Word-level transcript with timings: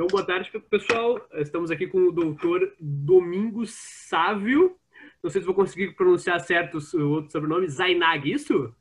Então, 0.00 0.08
boa 0.08 0.24
tarde, 0.24 0.50
pessoal. 0.70 1.20
Estamos 1.34 1.70
aqui 1.70 1.86
com 1.86 1.98
o 2.08 2.10
doutor 2.10 2.74
Domingos 2.80 3.74
Sávio. 4.08 4.74
Não 5.22 5.28
sei 5.28 5.42
se 5.42 5.46
vou 5.46 5.54
conseguir 5.54 5.94
pronunciar 5.94 6.40
certo 6.40 6.78
o 6.94 7.10
outro 7.10 7.30
sobrenome. 7.30 7.68
Zainag, 7.68 8.32
isso? 8.32 8.74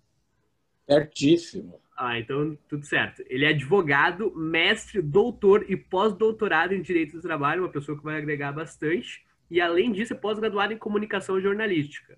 Certíssimo. 0.90 1.82
Ah, 1.97 2.18
então 2.18 2.58
tudo 2.70 2.86
certo. 2.86 3.21
Ele 3.28 3.44
é 3.44 3.50
advogado, 3.50 4.34
mestre, 4.34 5.02
doutor 5.02 5.66
e 5.68 5.76
pós-doutorado 5.76 6.74
em 6.74 6.82
Direito 6.82 7.18
do 7.18 7.21
Trabalho, 7.21 7.63
uma 7.63 7.70
pessoa 7.70 7.97
que 7.97 8.04
vai 8.05 8.17
agregar 8.17 8.54
bastante. 8.54 9.21
E, 9.51 9.59
além 9.59 9.91
disso, 9.91 10.13
é 10.13 10.15
pós-graduado 10.15 10.71
em 10.71 10.77
Comunicação 10.77 11.41
Jornalística. 11.41 12.17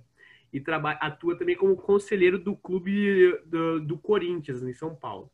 E 0.53 0.63
atua 0.99 1.35
também 1.35 1.55
como 1.55 1.75
conselheiro 1.75 2.37
do 2.37 2.55
Clube 2.55 3.35
do, 3.47 3.79
do 3.79 3.97
Corinthians, 3.97 4.61
em 4.61 4.73
São 4.73 4.95
Paulo. 4.95 5.31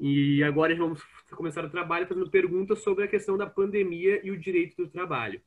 E 0.00 0.42
agora 0.44 0.74
vamos 0.76 1.02
começar 1.30 1.64
o 1.64 1.70
trabalho 1.70 2.06
fazendo 2.06 2.30
perguntas 2.30 2.82
sobre 2.82 3.04
a 3.04 3.08
questão 3.08 3.36
da 3.36 3.46
pandemia 3.46 4.20
e 4.24 4.30
o 4.30 4.38
direito 4.38 4.76
do 4.76 4.88
trabalho. 4.88 5.40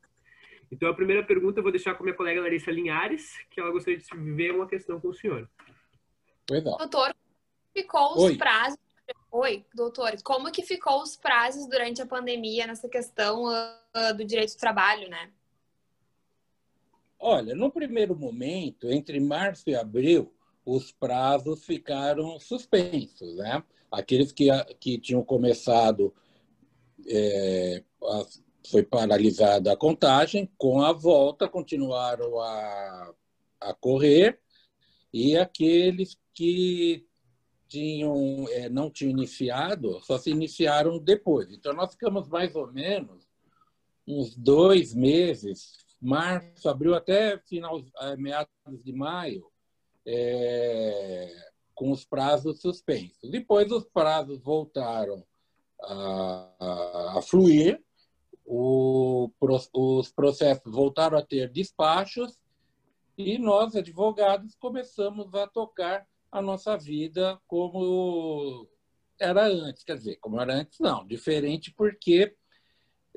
Então, 0.71 0.89
a 0.89 0.93
primeira 0.93 1.23
pergunta 1.23 1.59
eu 1.59 1.63
vou 1.63 1.71
deixar 1.71 1.95
com 1.95 2.03
minha 2.03 2.15
colega 2.15 2.41
Larissa 2.41 2.71
Linhares, 2.71 3.37
que 3.49 3.59
ela 3.59 3.71
gostaria 3.71 3.99
de 3.99 4.33
ver 4.33 4.53
uma 4.53 4.67
questão 4.67 4.99
com 4.99 5.09
o 5.09 5.13
senhor. 5.13 5.49
Oi, 6.49 6.61
doutor, 6.61 7.13
ficou 7.73 8.13
os 8.13 8.23
Oi. 8.23 8.37
prazos? 8.37 8.79
Oi, 9.31 9.65
doutor, 9.73 10.13
como 10.23 10.51
que 10.51 10.63
ficou 10.63 11.01
os 11.01 11.15
prazos 11.15 11.67
durante 11.67 12.01
a 12.01 12.05
pandemia 12.05 12.67
nessa 12.67 12.89
questão 12.89 13.45
uh, 13.45 14.13
do 14.15 14.25
direito 14.25 14.53
do 14.53 14.59
trabalho, 14.59 15.09
né? 15.09 15.31
Olha, 17.17 17.53
no 17.55 17.71
primeiro 17.71 18.15
momento, 18.15 18.91
entre 18.91 19.19
março 19.19 19.69
e 19.69 19.75
abril, 19.75 20.33
os 20.65 20.91
prazos 20.91 21.63
ficaram 21.65 22.39
suspensos, 22.39 23.35
né? 23.37 23.63
Aqueles 23.91 24.31
que, 24.31 24.47
que 24.79 24.97
tinham 24.97 25.23
começado, 25.23 26.13
é, 27.07 27.83
a, 28.03 28.25
foi 28.69 28.83
paralisada 28.83 29.73
a 29.73 29.77
contagem, 29.77 30.49
com 30.57 30.81
a 30.81 30.93
volta 30.93 31.49
continuaram 31.49 32.39
a, 32.39 33.13
a 33.59 33.73
correr, 33.73 34.39
e 35.13 35.35
aqueles 35.35 36.17
que 36.33 37.05
tinham, 37.67 38.47
é, 38.49 38.69
não 38.69 38.89
tinham 38.89 39.11
iniciado, 39.11 39.99
só 40.01 40.17
se 40.17 40.29
iniciaram 40.29 40.99
depois. 40.99 41.51
Então, 41.51 41.73
nós 41.73 41.91
ficamos 41.91 42.27
mais 42.27 42.55
ou 42.55 42.71
menos 42.71 43.27
uns 44.07 44.35
dois 44.35 44.93
meses, 44.93 45.85
março, 46.01 46.67
abril, 46.69 46.95
até 46.95 47.37
final, 47.39 47.81
é, 47.99 48.15
meados 48.17 48.51
de 48.83 48.93
maio, 48.93 49.50
é, 50.05 51.51
com 51.73 51.91
os 51.91 52.05
prazos 52.05 52.61
suspensos. 52.61 53.29
Depois 53.29 53.71
os 53.71 53.85
prazos 53.85 54.39
voltaram 54.41 55.25
a, 55.81 56.49
a, 56.59 57.17
a 57.17 57.21
fluir, 57.21 57.83
o, 58.45 59.31
os 59.73 60.11
processos 60.11 60.71
voltaram 60.73 61.17
a 61.17 61.25
ter 61.25 61.49
despachos 61.49 62.37
e 63.17 63.37
nós, 63.37 63.75
advogados, 63.75 64.55
começamos 64.55 65.33
a 65.35 65.47
tocar 65.47 66.07
a 66.31 66.41
nossa 66.41 66.77
vida 66.77 67.39
como 67.47 68.67
era 69.19 69.45
antes. 69.45 69.83
Quer 69.83 69.97
dizer, 69.97 70.15
como 70.17 70.39
era 70.39 70.53
antes, 70.53 70.79
não. 70.79 71.05
Diferente 71.05 71.73
porque 71.73 72.35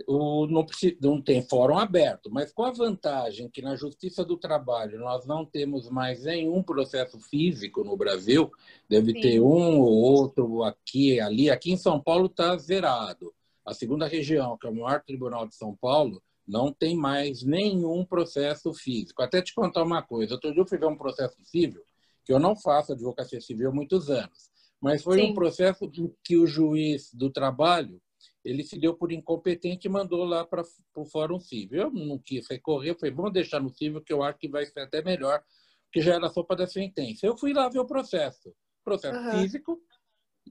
o, 0.07 0.47
não, 0.47 0.67
não 1.01 1.23
tem 1.23 1.43
fórum 1.43 1.79
aberto, 1.79 2.31
mas 2.31 2.53
com 2.53 2.65
a 2.65 2.73
vantagem 2.73 3.49
que 3.49 3.63
na 3.63 3.77
Justiça 3.77 4.25
do 4.25 4.37
Trabalho 4.37 4.99
nós 4.99 5.25
não 5.25 5.45
temos 5.45 5.89
mais 5.89 6.25
nenhum 6.25 6.63
processo 6.63 7.19
físico 7.21 7.85
no 7.85 7.97
Brasil, 7.97 8.51
deve 8.89 9.13
Sim. 9.13 9.21
ter 9.21 9.41
um 9.41 9.81
ou 9.81 9.93
outro 9.93 10.65
aqui 10.65 11.21
ali. 11.21 11.49
Aqui 11.49 11.73
em 11.73 11.77
São 11.77 12.01
Paulo 12.01 12.27
está 12.27 12.57
zerado. 12.57 13.33
A 13.65 13.73
segunda 13.73 14.07
região, 14.07 14.59
que 14.59 14.67
é 14.67 14.71
o 14.71 14.75
maior 14.75 15.03
tribunal 15.03 15.47
de 15.47 15.55
São 15.55 15.75
Paulo, 15.75 16.23
não 16.47 16.73
tem 16.73 16.97
mais 16.97 17.43
nenhum 17.43 18.05
processo 18.05 18.75
físico. 18.75 19.23
Até 19.23 19.41
te 19.41 19.55
contar 19.55 19.83
uma 19.83 20.03
coisa, 20.03 20.35
outro 20.35 20.53
dia 20.53 20.61
eu 20.61 20.67
fui 20.67 20.77
ver 20.77 20.87
um 20.87 20.97
processo 20.97 21.37
civil, 21.43 21.83
que 22.25 22.33
eu 22.33 22.39
não 22.39 22.55
faço 22.55 22.93
advocacia 22.93 23.41
civil 23.41 23.71
há 23.71 23.73
muitos 23.73 24.11
anos, 24.11 24.51
mas 24.81 25.03
foi 25.03 25.21
Sim. 25.21 25.31
um 25.31 25.35
processo 25.35 25.91
que 26.23 26.37
o 26.37 26.47
juiz 26.47 27.11
do 27.15 27.31
trabalho 27.31 28.01
ele 28.45 28.63
se 28.63 28.79
deu 28.79 28.95
por 28.95 29.13
incompetente 29.13 29.87
e 29.87 29.91
mandou 29.91 30.25
lá 30.25 30.45
para 30.45 30.63
o 30.97 31.05
Fórum 31.05 31.41
Civil. 31.41 31.83
Eu 31.83 31.91
não 31.91 32.19
quis 32.19 32.47
recorrer, 32.49 32.95
falei, 32.99 33.15
vamos 33.15 33.33
deixar 33.33 33.61
no 33.61 33.71
Civil, 33.71 34.03
que 34.03 34.13
eu 34.13 34.23
acho 34.23 34.39
que 34.39 34.49
vai 34.49 34.67
ser 34.67 34.81
até 34.81 35.03
melhor, 35.03 35.43
porque 35.85 36.01
já 36.01 36.15
era 36.15 36.29
sopa 36.29 36.55
da 36.55 36.67
sentença. 36.67 37.27
Eu 37.27 37.37
fui 37.37 37.53
lá 37.53 37.69
ver 37.69 37.79
o 37.79 37.87
processo, 37.87 38.55
processo 38.85 39.19
uhum. 39.19 39.41
físico, 39.41 39.81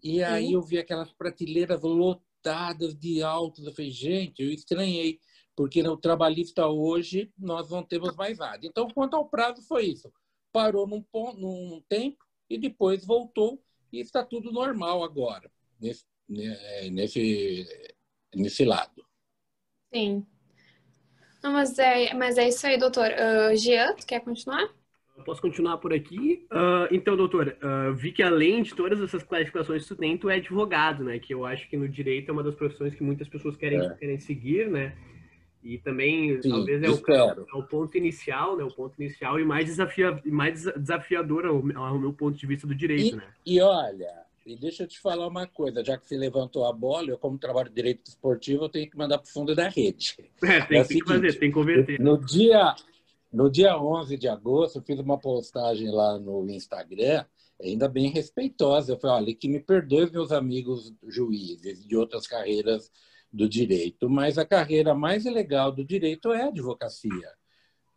e 0.01 0.23
aí 0.23 0.53
eu 0.53 0.61
vi 0.61 0.79
aquelas 0.79 1.11
prateleiras 1.13 1.81
lotadas 1.83 2.95
de 2.95 3.21
autos. 3.21 3.65
Eu 3.65 3.73
falei, 3.73 3.91
gente, 3.91 4.41
eu 4.41 4.51
estranhei, 4.51 5.19
porque 5.55 5.83
no 5.83 5.97
trabalhista 5.97 6.67
hoje 6.67 7.31
nós 7.37 7.69
não 7.69 7.83
temos 7.83 8.15
mais 8.15 8.39
nada. 8.39 8.65
Então, 8.65 8.87
quanto 8.89 9.15
ao 9.15 9.29
prazo, 9.29 9.61
foi 9.61 9.85
isso. 9.85 10.11
Parou 10.51 10.87
num, 10.87 11.01
ponto, 11.01 11.39
num 11.39 11.81
tempo 11.87 12.25
e 12.49 12.57
depois 12.57 13.05
voltou, 13.05 13.61
e 13.91 13.99
está 13.99 14.23
tudo 14.23 14.51
normal 14.51 15.03
agora. 15.03 15.51
Nesse 15.79 16.05
nesse, 16.29 17.65
nesse 18.35 18.65
lado. 18.65 19.05
Sim. 19.93 20.25
Não, 21.43 21.51
mas, 21.51 21.77
é, 21.77 22.13
mas 22.13 22.37
é 22.37 22.47
isso 22.47 22.65
aí, 22.65 22.77
doutor. 22.77 23.09
Uh, 23.09 23.55
Jean, 23.57 23.93
tu 23.95 24.05
quer 24.05 24.21
continuar? 24.21 24.69
Eu 25.15 25.23
posso 25.23 25.41
continuar 25.41 25.77
por 25.77 25.93
aqui. 25.93 26.47
Uh, 26.51 26.87
então, 26.89 27.15
doutor, 27.15 27.55
uh, 27.61 27.93
vi 27.93 28.11
que 28.11 28.23
além 28.23 28.63
de 28.63 28.73
todas 28.73 28.99
essas 29.01 29.21
classificações 29.23 29.83
que 29.83 29.89
tu 29.89 29.95
tem, 29.95 30.17
tu 30.17 30.29
é 30.29 30.35
advogado, 30.35 31.03
né? 31.03 31.19
Que 31.19 31.33
eu 31.33 31.45
acho 31.45 31.69
que 31.69 31.77
no 31.77 31.87
direito 31.87 32.29
é 32.29 32.31
uma 32.31 32.43
das 32.43 32.55
profissões 32.55 32.95
que 32.95 33.03
muitas 33.03 33.27
pessoas 33.27 33.55
querem, 33.55 33.79
é. 33.79 33.89
querem 33.95 34.19
seguir, 34.19 34.69
né? 34.69 34.95
E 35.61 35.77
também, 35.77 36.41
Sim, 36.41 36.49
talvez, 36.49 36.81
é 36.81 36.89
o, 36.89 36.93
é 36.93 37.55
o, 37.55 37.63
ponto 37.63 37.97
inicial, 37.97 38.57
né? 38.57 38.63
O 38.63 38.73
ponto 38.73 38.99
inicial 39.01 39.39
e 39.39 39.45
mais, 39.45 39.65
desafia, 39.65 40.19
mais 40.25 40.63
desafiador 40.63 41.45
ao, 41.45 41.63
ao 41.77 41.99
meu 41.99 42.11
ponto 42.11 42.37
de 42.37 42.47
vista 42.47 42.65
do 42.65 42.75
direito, 42.75 43.15
e, 43.15 43.17
né? 43.17 43.27
E 43.45 43.61
olha, 43.61 44.25
e 44.45 44.55
deixa 44.57 44.83
eu 44.83 44.87
te 44.87 44.99
falar 44.99 45.27
uma 45.27 45.47
coisa, 45.47 45.83
já 45.83 45.97
que 45.97 46.07
você 46.07 46.17
levantou 46.17 46.65
a 46.65 46.73
bola, 46.73 47.09
eu, 47.09 47.17
como 47.17 47.37
trabalho 47.37 47.69
de 47.69 47.75
direito 47.75 48.07
esportivo, 48.07 48.65
eu 48.65 48.69
tenho 48.69 48.89
que 48.89 48.97
mandar 48.97 49.17
para 49.17 49.27
o 49.27 49.31
fundo 49.31 49.55
da 49.55 49.69
rede. 49.69 50.15
É, 50.43 50.65
tem, 50.65 50.79
é 50.79 50.83
que 50.83 51.03
fazer, 51.05 51.39
tem 51.39 51.49
que 51.49 51.53
converter. 51.53 51.99
No 51.99 52.17
dia, 52.17 52.75
no 53.31 53.49
dia 53.49 53.77
11 53.77 54.17
de 54.17 54.27
agosto, 54.27 54.79
eu 54.79 54.81
fiz 54.83 54.99
uma 54.99 55.17
postagem 55.17 55.89
lá 55.89 56.19
no 56.19 56.49
Instagram, 56.49 57.25
ainda 57.61 57.87
bem 57.87 58.09
respeitosa. 58.09 58.93
Eu 58.93 58.99
falei, 58.99 59.23
olha, 59.23 59.35
que 59.35 59.47
me 59.47 59.59
perdoe 59.59 60.11
meus 60.11 60.31
amigos 60.31 60.93
juízes 61.07 61.85
de 61.85 61.95
outras 61.95 62.27
carreiras 62.27 62.91
do 63.31 63.47
direito, 63.47 64.09
mas 64.09 64.37
a 64.37 64.45
carreira 64.45 64.93
mais 64.93 65.25
legal 65.25 65.71
do 65.71 65.83
direito 65.83 66.31
é 66.31 66.43
a 66.43 66.47
advocacia. 66.47 67.31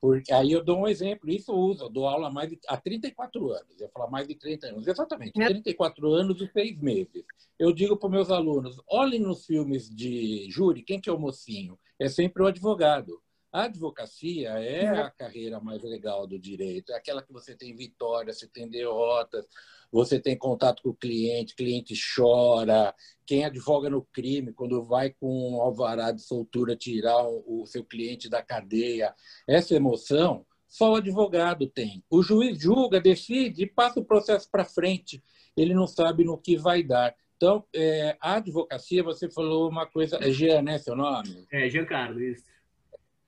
Porque 0.00 0.32
aí 0.32 0.52
eu 0.52 0.62
dou 0.62 0.80
um 0.80 0.86
exemplo, 0.86 1.30
isso 1.30 1.50
eu 1.50 1.56
uso, 1.56 1.84
eu 1.84 1.88
dou 1.88 2.06
aula 2.06 2.28
há, 2.28 2.30
mais 2.30 2.50
de, 2.50 2.58
há 2.68 2.76
34 2.76 3.50
anos, 3.50 3.80
eu 3.80 3.88
falo 3.88 4.10
mais 4.10 4.28
de 4.28 4.34
30 4.34 4.68
anos, 4.68 4.86
exatamente, 4.86 5.32
34 5.32 6.12
anos 6.12 6.40
e 6.40 6.46
6 6.52 6.80
meses. 6.80 7.24
Eu 7.58 7.72
digo 7.72 7.96
para 7.96 8.06
os 8.06 8.12
meus 8.12 8.30
alunos, 8.30 8.80
olhem 8.88 9.20
nos 9.20 9.46
filmes 9.46 9.88
de 9.88 10.46
júri, 10.50 10.82
quem 10.82 11.00
que 11.00 11.08
é 11.08 11.12
o 11.12 11.18
mocinho? 11.18 11.78
É 11.98 12.08
sempre 12.08 12.42
o 12.42 12.46
advogado. 12.46 13.20
A 13.52 13.64
advocacia 13.64 14.50
é 14.50 14.86
a 14.86 15.10
carreira 15.10 15.60
mais 15.60 15.82
legal 15.82 16.26
do 16.26 16.38
direito, 16.38 16.92
é 16.92 16.96
aquela 16.96 17.22
que 17.22 17.32
você 17.32 17.56
tem 17.56 17.74
vitórias, 17.74 18.38
você 18.38 18.48
tem 18.48 18.68
derrotas, 18.68 19.46
você 19.90 20.20
tem 20.20 20.36
contato 20.36 20.82
com 20.82 20.90
o 20.90 20.94
cliente, 20.94 21.54
o 21.54 21.56
cliente 21.56 21.94
chora. 22.14 22.94
Quem 23.24 23.44
advoga 23.44 23.88
no 23.88 24.02
crime, 24.12 24.52
quando 24.52 24.84
vai 24.84 25.10
com 25.10 25.52
um 25.52 25.62
alvará 25.62 26.12
de 26.12 26.22
soltura 26.22 26.76
tirar 26.76 27.26
o 27.26 27.64
seu 27.66 27.84
cliente 27.84 28.28
da 28.28 28.42
cadeia, 28.42 29.14
essa 29.48 29.74
emoção 29.74 30.44
só 30.68 30.92
o 30.92 30.96
advogado 30.96 31.66
tem. 31.66 32.04
O 32.10 32.22
juiz 32.22 32.60
julga, 32.60 33.00
decide 33.00 33.62
e 33.62 33.66
passa 33.66 34.00
o 34.00 34.04
processo 34.04 34.50
para 34.50 34.64
frente. 34.64 35.22
Ele 35.56 35.72
não 35.72 35.86
sabe 35.86 36.24
no 36.24 36.36
que 36.36 36.56
vai 36.56 36.82
dar. 36.82 37.14
Então, 37.36 37.64
é, 37.74 38.16
a 38.20 38.34
advocacia, 38.34 39.02
você 39.02 39.30
falou 39.30 39.68
uma 39.70 39.86
coisa. 39.86 40.18
É 40.20 40.30
Jean, 40.30 40.62
né, 40.62 40.78
seu 40.78 40.96
nome? 40.96 41.46
É, 41.52 41.68
Giancarlo, 41.68 42.20
isso. 42.20 42.44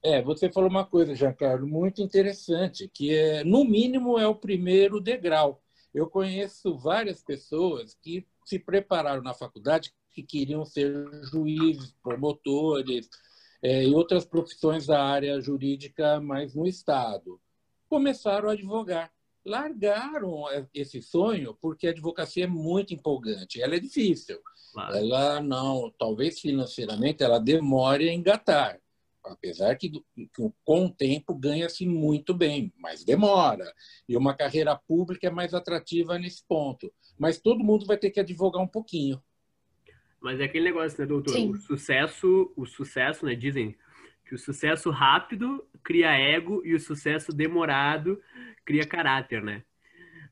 É, 0.02 0.22
você 0.22 0.50
falou 0.50 0.70
uma 0.70 0.84
coisa, 0.84 1.14
Giancarlo, 1.14 1.66
muito 1.66 2.00
interessante, 2.00 2.88
que 2.88 3.14
é, 3.14 3.42
no 3.42 3.64
mínimo 3.64 4.18
é 4.18 4.26
o 4.26 4.34
primeiro 4.34 5.00
degrau. 5.00 5.60
Eu 5.92 6.08
conheço 6.08 6.78
várias 6.78 7.22
pessoas 7.22 7.94
que 7.94 8.26
se 8.44 8.58
prepararam 8.58 9.22
na 9.22 9.34
faculdade 9.34 9.92
que 10.10 10.22
queriam 10.22 10.64
ser 10.64 10.92
juízes, 11.24 11.94
promotores 12.02 13.08
é, 13.60 13.84
e 13.84 13.94
outras 13.94 14.24
profissões 14.24 14.86
da 14.86 15.02
área 15.02 15.40
jurídica, 15.40 16.20
mas 16.20 16.54
no 16.54 16.66
Estado. 16.66 17.40
Começaram 17.88 18.48
a 18.48 18.52
advogar. 18.52 19.12
Largaram 19.44 20.44
esse 20.74 21.00
sonho 21.00 21.56
porque 21.60 21.88
a 21.88 21.90
advocacia 21.90 22.44
é 22.44 22.48
muito 22.48 22.94
empolgante. 22.94 23.60
Ela 23.62 23.76
é 23.76 23.80
difícil. 23.80 24.38
Claro. 24.72 24.96
Ela 24.96 25.40
não, 25.40 25.90
talvez 25.98 26.38
financeiramente, 26.38 27.22
ela 27.22 27.38
demore 27.40 28.08
a 28.08 28.12
engatar 28.12 28.78
apesar 29.30 29.76
que, 29.76 29.92
com 30.64 30.84
o 30.84 30.90
tempo 30.90 31.34
ganha-se 31.34 31.86
muito 31.86 32.34
bem, 32.34 32.72
mas 32.76 33.04
demora. 33.04 33.72
E 34.08 34.16
uma 34.16 34.34
carreira 34.34 34.76
pública 34.76 35.26
é 35.26 35.30
mais 35.30 35.54
atrativa 35.54 36.18
nesse 36.18 36.44
ponto. 36.46 36.92
Mas 37.18 37.40
todo 37.40 37.64
mundo 37.64 37.86
vai 37.86 37.96
ter 37.96 38.10
que 38.10 38.20
advogar 38.20 38.62
um 38.62 38.68
pouquinho. 38.68 39.22
Mas 40.20 40.40
é 40.40 40.44
aquele 40.44 40.64
negócio, 40.64 41.00
né, 41.00 41.06
doutor? 41.06 41.32
Sim. 41.32 41.50
O 41.50 41.56
sucesso, 41.56 42.52
o 42.56 42.66
sucesso, 42.66 43.24
né? 43.24 43.34
Dizem 43.34 43.76
que 44.26 44.34
o 44.34 44.38
sucesso 44.38 44.90
rápido 44.90 45.66
cria 45.82 46.10
ego 46.10 46.60
e 46.64 46.74
o 46.74 46.80
sucesso 46.80 47.32
demorado 47.32 48.20
cria 48.64 48.86
caráter, 48.86 49.42
né? 49.42 49.64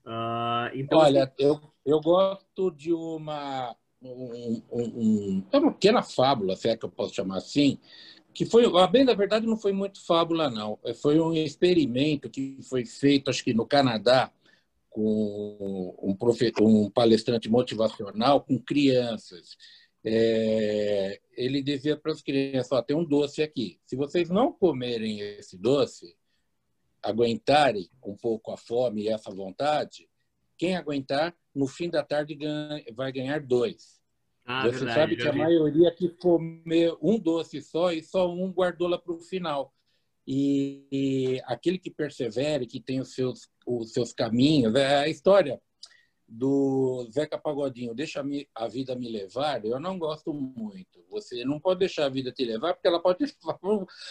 Uh, 0.05 0.71
então, 0.75 0.99
Olha, 0.99 1.25
assim... 1.25 1.35
eu, 1.39 1.61
eu 1.85 2.01
gosto 2.01 2.71
de 2.71 2.93
uma, 2.93 3.75
um, 4.03 4.63
um, 4.71 5.47
é 5.51 5.59
uma 5.59 5.73
pequena 5.73 6.03
fábula, 6.03 6.55
se 6.55 6.69
é 6.69 6.77
que 6.77 6.85
eu 6.85 6.91
posso 6.91 7.15
chamar 7.15 7.39
assim, 7.39 7.81
que 8.37 8.45
foi, 8.45 8.65
bem 8.91 9.03
da 9.03 9.15
verdade, 9.15 9.47
não 9.47 9.57
foi 9.57 9.73
muito 9.73 10.05
fábula, 10.05 10.51
não. 10.51 10.79
Foi 11.01 11.19
um 11.19 11.33
experimento 11.33 12.29
que 12.29 12.59
foi 12.69 12.85
feito, 12.85 13.31
acho 13.31 13.43
que 13.43 13.55
no 13.55 13.67
Canadá, 13.67 14.31
com 14.91 15.97
um, 16.03 16.15
um 16.61 16.91
palestrante 16.91 17.49
motivacional 17.49 18.43
com 18.43 18.59
crianças. 18.59 19.57
É, 20.05 21.19
ele 21.35 21.63
dizia 21.63 21.97
para 21.97 22.13
as 22.13 22.21
crianças: 22.21 22.73
ó, 22.73 22.83
tem 22.83 22.95
um 22.95 23.07
doce 23.07 23.43
aqui. 23.43 23.81
Se 23.87 23.97
vocês 23.97 24.29
não 24.29 24.53
comerem 24.53 25.19
esse 25.21 25.57
doce, 25.57 26.15
aguentarem 27.03 27.89
um 28.05 28.15
pouco 28.15 28.53
a 28.53 28.59
fome 28.59 29.05
e 29.05 29.09
essa 29.09 29.31
vontade, 29.31 30.07
quem 30.59 30.77
aguentar, 30.77 31.35
no 31.55 31.67
fim 31.67 31.89
da 31.89 32.03
tarde 32.03 32.35
ganha, 32.35 32.85
vai 32.93 33.11
ganhar 33.11 33.41
dois. 33.41 33.96
Ah, 34.47 34.63
Você 34.63 34.85
verdade, 34.85 34.95
sabe 34.95 35.17
que 35.17 35.27
a 35.27 35.33
vi. 35.33 35.39
maioria 35.39 35.91
que 35.91 36.09
comeu 36.09 36.97
um 37.03 37.19
doce 37.19 37.61
só 37.61 37.93
e 37.93 38.01
só 38.01 38.33
um 38.33 38.53
guardou 38.53 38.87
lá 38.87 38.97
para 38.97 39.13
o 39.13 39.19
final. 39.19 39.75
E, 40.25 40.87
e, 40.91 41.43
aquele 41.47 41.79
que 41.79 41.91
persevere, 41.91 42.67
que 42.67 42.81
tem 42.81 43.01
os 43.01 43.13
seus, 43.13 43.49
os 43.67 43.93
seus 43.93 44.13
caminhos, 44.13 44.75
é 44.77 44.99
a 44.99 45.09
história 45.09 45.61
do 46.29 47.09
Zeca 47.13 47.39
Pagodinho, 47.39 47.95
deixa 47.95 48.25
a 48.55 48.69
vida 48.69 48.97
me 48.97 49.09
levar, 49.09 49.65
eu 49.65 49.79
não 49.79 49.99
gosto 49.99 50.33
muito. 50.33 51.05
Você 51.11 51.45
não 51.45 51.61
pode 51.61 51.81
deixar 51.81 52.07
a 52.07 52.09
vida 52.09 52.33
te 52.33 52.45
levar, 52.45 52.75
porque 52.75 52.89
ela 52.89 53.01
pode 53.01 53.19
levar 53.45 53.59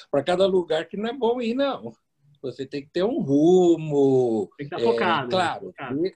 para 0.10 0.24
cada 0.24 0.46
lugar 0.46 0.86
que 0.88 0.98
não 0.98 1.10
é 1.10 1.14
bom 1.14 1.42
ir, 1.42 1.54
não. 1.54 1.94
Você 2.42 2.66
tem 2.66 2.84
que 2.84 2.90
ter 2.92 3.04
um 3.04 3.22
rumo. 3.22 4.50
Tem 4.58 4.70
que 4.70 4.76
estar 4.76 4.88
é, 4.88 4.92
focado. 4.92 5.24
Né? 5.24 5.32
Claro. 5.32 5.74
Né? 6.02 6.12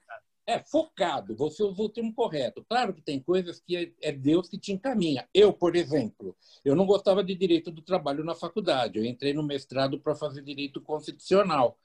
É, 0.46 0.58
focado, 0.58 1.36
você 1.36 1.62
usou 1.62 1.86
o 1.86 1.88
termo 1.88 2.12
correto. 2.12 2.64
Claro 2.68 2.92
que 2.92 3.00
tem 3.00 3.20
coisas 3.20 3.60
que 3.60 3.76
é, 3.76 3.92
é 4.00 4.12
Deus 4.12 4.48
que 4.48 4.58
te 4.58 4.72
encaminha. 4.72 5.28
Eu, 5.32 5.52
por 5.52 5.76
exemplo, 5.76 6.36
eu 6.64 6.74
não 6.74 6.86
gostava 6.86 7.22
de 7.22 7.34
direito 7.34 7.70
do 7.70 7.82
trabalho 7.82 8.24
na 8.24 8.34
faculdade. 8.34 8.98
Eu 8.98 9.04
entrei 9.04 9.32
no 9.32 9.42
mestrado 9.42 10.00
para 10.00 10.14
fazer 10.14 10.42
direito 10.42 10.80
constitucional. 10.80 11.78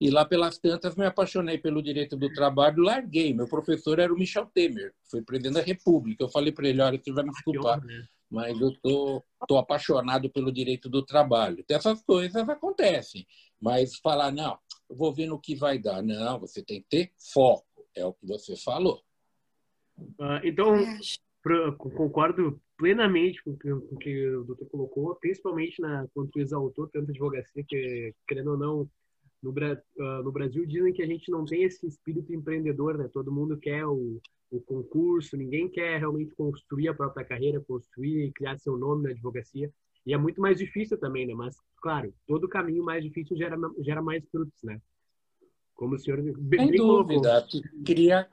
E 0.00 0.10
lá 0.10 0.24
pelas 0.24 0.58
tantas 0.58 0.96
me 0.96 1.06
apaixonei 1.06 1.58
pelo 1.58 1.82
direito 1.82 2.16
do 2.16 2.28
trabalho, 2.32 2.82
larguei. 2.82 3.32
Meu 3.32 3.46
professor 3.46 3.98
era 3.98 4.12
o 4.12 4.16
Michel 4.16 4.46
Temer, 4.46 4.92
foi 5.04 5.22
presidente 5.22 5.54
da 5.54 5.62
República. 5.62 6.24
Eu 6.24 6.28
falei 6.28 6.50
para 6.52 6.68
ele, 6.68 6.82
olha, 6.82 7.00
você 7.00 7.12
vai 7.12 7.22
me 7.22 7.30
desculpar, 7.30 7.84
né? 7.84 8.04
mas 8.28 8.60
eu 8.60 8.72
tô, 8.82 9.22
tô 9.46 9.58
apaixonado 9.58 10.28
pelo 10.28 10.50
direito 10.50 10.88
do 10.88 11.04
trabalho. 11.04 11.60
Então, 11.60 11.76
essas 11.76 12.02
coisas 12.02 12.48
acontecem. 12.48 13.26
Mas 13.60 13.96
falar, 13.96 14.32
não, 14.32 14.58
eu 14.90 14.96
vou 14.96 15.12
ver 15.14 15.26
no 15.26 15.38
que 15.38 15.54
vai 15.54 15.78
dar. 15.78 16.02
Não, 16.02 16.40
você 16.40 16.62
tem 16.64 16.80
que 16.80 16.88
ter 16.88 17.12
foco 17.32 17.64
é 17.94 18.04
o 18.04 18.12
que 18.12 18.26
você 18.26 18.56
falou. 18.56 19.02
Uh, 19.98 20.40
então, 20.44 20.76
pra, 21.42 21.72
concordo 21.72 22.60
plenamente 22.76 23.42
com 23.44 23.52
o, 23.52 23.58
que, 23.58 23.70
com 23.70 23.96
que 23.96 24.28
o 24.30 24.44
doutor 24.44 24.66
colocou, 24.68 25.14
principalmente 25.16 25.80
na, 25.80 26.06
quando 26.14 26.30
tu 26.30 26.40
exaltou 26.40 26.88
tanto 26.88 27.08
a 27.08 27.10
advocacia, 27.10 27.64
que, 27.66 28.14
querendo 28.26 28.52
ou 28.52 28.58
não, 28.58 28.90
no, 29.42 29.50
uh, 29.50 30.22
no, 30.22 30.32
Brasil 30.32 30.64
dizem 30.66 30.92
que 30.92 31.02
a 31.02 31.06
gente 31.06 31.30
não 31.30 31.44
tem 31.44 31.64
esse 31.64 31.86
espírito 31.86 32.32
empreendedor, 32.32 32.96
né? 32.96 33.08
Todo 33.12 33.32
mundo 33.32 33.58
quer 33.58 33.84
o, 33.86 34.20
o 34.50 34.60
concurso, 34.60 35.36
ninguém 35.36 35.68
quer 35.68 35.98
realmente 35.98 36.34
construir 36.34 36.88
a 36.88 36.94
própria 36.94 37.24
carreira, 37.24 37.60
construir 37.60 38.26
e 38.26 38.32
criar 38.32 38.58
seu 38.58 38.76
nome 38.76 39.04
na 39.04 39.10
advocacia. 39.10 39.70
E 40.04 40.14
é 40.14 40.18
muito 40.18 40.40
mais 40.40 40.58
difícil 40.58 40.98
também, 40.98 41.26
né? 41.26 41.34
Mas, 41.34 41.56
claro, 41.80 42.12
todo 42.26 42.48
caminho 42.48 42.84
mais 42.84 43.04
difícil 43.04 43.36
gera, 43.36 43.56
gera 43.80 44.02
mais 44.02 44.24
frutos, 44.28 44.62
né? 44.62 44.80
Como 45.82 45.96
o 45.96 45.98
senhor 45.98 46.22
bem, 46.22 46.68
Sem 46.68 46.76
dúvida, 46.76 47.44
cria, 47.84 48.28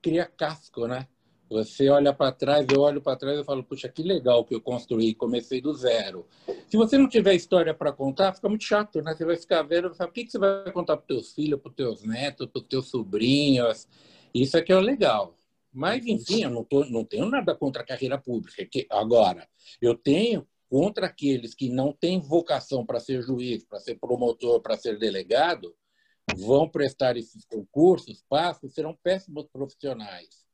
cria 0.00 0.24
casco, 0.24 0.86
né? 0.86 1.06
Você 1.50 1.90
olha 1.90 2.10
para 2.10 2.32
trás, 2.32 2.66
eu 2.72 2.80
olho 2.80 3.02
para 3.02 3.18
trás 3.18 3.38
e 3.38 3.44
falo, 3.44 3.62
puxa, 3.62 3.86
que 3.86 4.02
legal 4.02 4.46
que 4.46 4.54
eu 4.54 4.62
construí, 4.62 5.14
comecei 5.14 5.60
do 5.60 5.74
zero. 5.74 6.26
Se 6.70 6.78
você 6.78 6.96
não 6.96 7.06
tiver 7.06 7.34
história 7.34 7.74
para 7.74 7.92
contar, 7.92 8.32
fica 8.32 8.48
muito 8.48 8.64
chato, 8.64 9.02
né? 9.02 9.14
Você 9.14 9.26
vai 9.26 9.36
ficar 9.36 9.60
vendo, 9.60 9.92
sabe, 9.92 10.08
o 10.08 10.14
que, 10.14 10.24
que 10.24 10.32
você 10.32 10.38
vai 10.38 10.72
contar 10.72 10.96
para 10.96 11.04
teus 11.04 11.34
filhos, 11.34 11.60
para 11.60 11.70
teus 11.70 12.02
netos, 12.02 12.46
para 12.46 12.62
teus 12.62 12.88
sobrinhos? 12.88 13.86
Isso 14.32 14.56
é 14.56 14.62
que 14.62 14.72
é 14.72 14.76
o 14.76 14.80
legal. 14.80 15.36
Mas, 15.70 16.06
enfim, 16.06 16.44
eu 16.44 16.50
não, 16.50 16.64
tô, 16.64 16.86
não 16.86 17.04
tenho 17.04 17.26
nada 17.26 17.54
contra 17.54 17.82
a 17.82 17.86
carreira 17.86 18.16
pública. 18.16 18.64
Que, 18.64 18.86
agora, 18.88 19.46
eu 19.82 19.94
tenho 19.94 20.46
contra 20.70 21.08
aqueles 21.08 21.54
que 21.54 21.68
não 21.68 21.92
têm 21.92 22.20
vocação 22.20 22.86
para 22.86 23.00
ser 23.00 23.20
juiz, 23.20 23.64
para 23.64 23.80
ser 23.80 23.96
promotor, 23.96 24.62
para 24.62 24.78
ser 24.78 24.98
delegado, 24.98 25.74
vão 26.36 26.68
prestar 26.68 27.16
esses 27.16 27.44
concursos, 27.44 28.24
passam, 28.28 28.68
serão 28.68 28.96
péssimos 29.02 29.46
profissionais, 29.52 30.44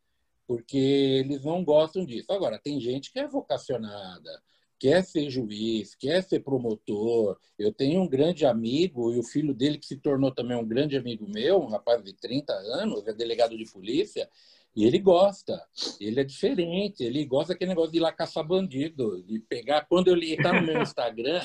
porque 0.47 0.77
eles 0.77 1.45
não 1.45 1.65
gostam 1.65 2.05
disso. 2.05 2.33
Agora, 2.33 2.59
tem 2.59 2.81
gente 2.81 3.13
que 3.13 3.19
é 3.19 3.27
vocacionada, 3.27 4.43
quer 4.79 5.05
ser 5.05 5.31
juiz, 5.31 5.95
quer 5.95 6.23
ser 6.23 6.41
promotor. 6.41 7.39
Eu 7.59 7.73
tenho 7.73 8.03
um 8.03 8.09
grande 8.09 8.45
amigo, 8.47 9.13
e 9.13 9.19
o 9.19 9.23
filho 9.23 9.55
dele, 9.55 9.79
que 9.79 9.87
se 9.87 9.97
tornou 9.97 10.31
também 10.33 10.57
um 10.57 10.67
grande 10.67 10.97
amigo 10.97 11.29
meu, 11.29 11.61
um 11.61 11.69
rapaz 11.69 12.03
de 12.03 12.13
30 12.13 12.53
anos, 12.53 13.07
é 13.07 13.13
delegado 13.13 13.57
de 13.57 13.71
polícia, 13.71 14.29
e 14.75 14.85
ele 14.85 14.99
gosta, 14.99 15.59
ele 15.99 16.21
é 16.21 16.25
diferente, 16.25 17.03
ele 17.03 17.25
gosta 17.25 17.55
daquele 17.55 17.71
negócio 17.71 17.93
de 17.93 17.97
ir 17.97 18.01
lá 18.01 18.13
caçar 18.13 18.47
bandido, 18.47 19.23
de 19.23 19.39
pegar. 19.41 19.87
Quando 19.87 20.09
ele 20.09 20.35
está 20.35 20.53
no 20.53 20.67
meu 20.67 20.81
Instagram, 20.83 21.41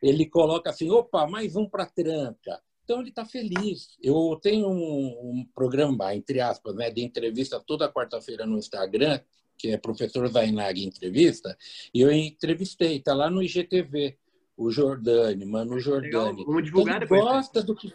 ele 0.00 0.26
coloca 0.26 0.70
assim: 0.70 0.88
opa, 0.88 1.26
mais 1.26 1.56
um 1.56 1.68
para 1.68 1.86
tranca. 1.86 2.62
Então 2.88 3.00
ele 3.00 3.10
está 3.10 3.26
feliz. 3.26 3.98
Eu 4.02 4.40
tenho 4.42 4.66
um, 4.66 5.40
um, 5.40 5.46
programa, 5.54 6.14
entre 6.14 6.40
aspas, 6.40 6.74
né, 6.74 6.90
de 6.90 7.02
entrevista 7.02 7.60
toda 7.60 7.92
quarta-feira 7.92 8.46
no 8.46 8.56
Instagram, 8.56 9.20
que 9.58 9.68
é 9.68 9.76
professor 9.76 10.26
Zainag 10.26 10.82
Entrevista, 10.82 11.54
e 11.92 12.00
eu 12.00 12.10
entrevistei, 12.10 12.96
está 12.96 13.12
lá 13.12 13.28
no 13.28 13.42
IGTV, 13.42 14.16
o 14.56 14.70
Jordani, 14.70 15.44
Mano 15.44 15.78
Jordani. 15.78 16.42
Vamos 16.46 16.64
divulgar 16.64 17.02
ele 17.02 17.06
gosta 17.06 17.62
do 17.62 17.76
que 17.76 17.92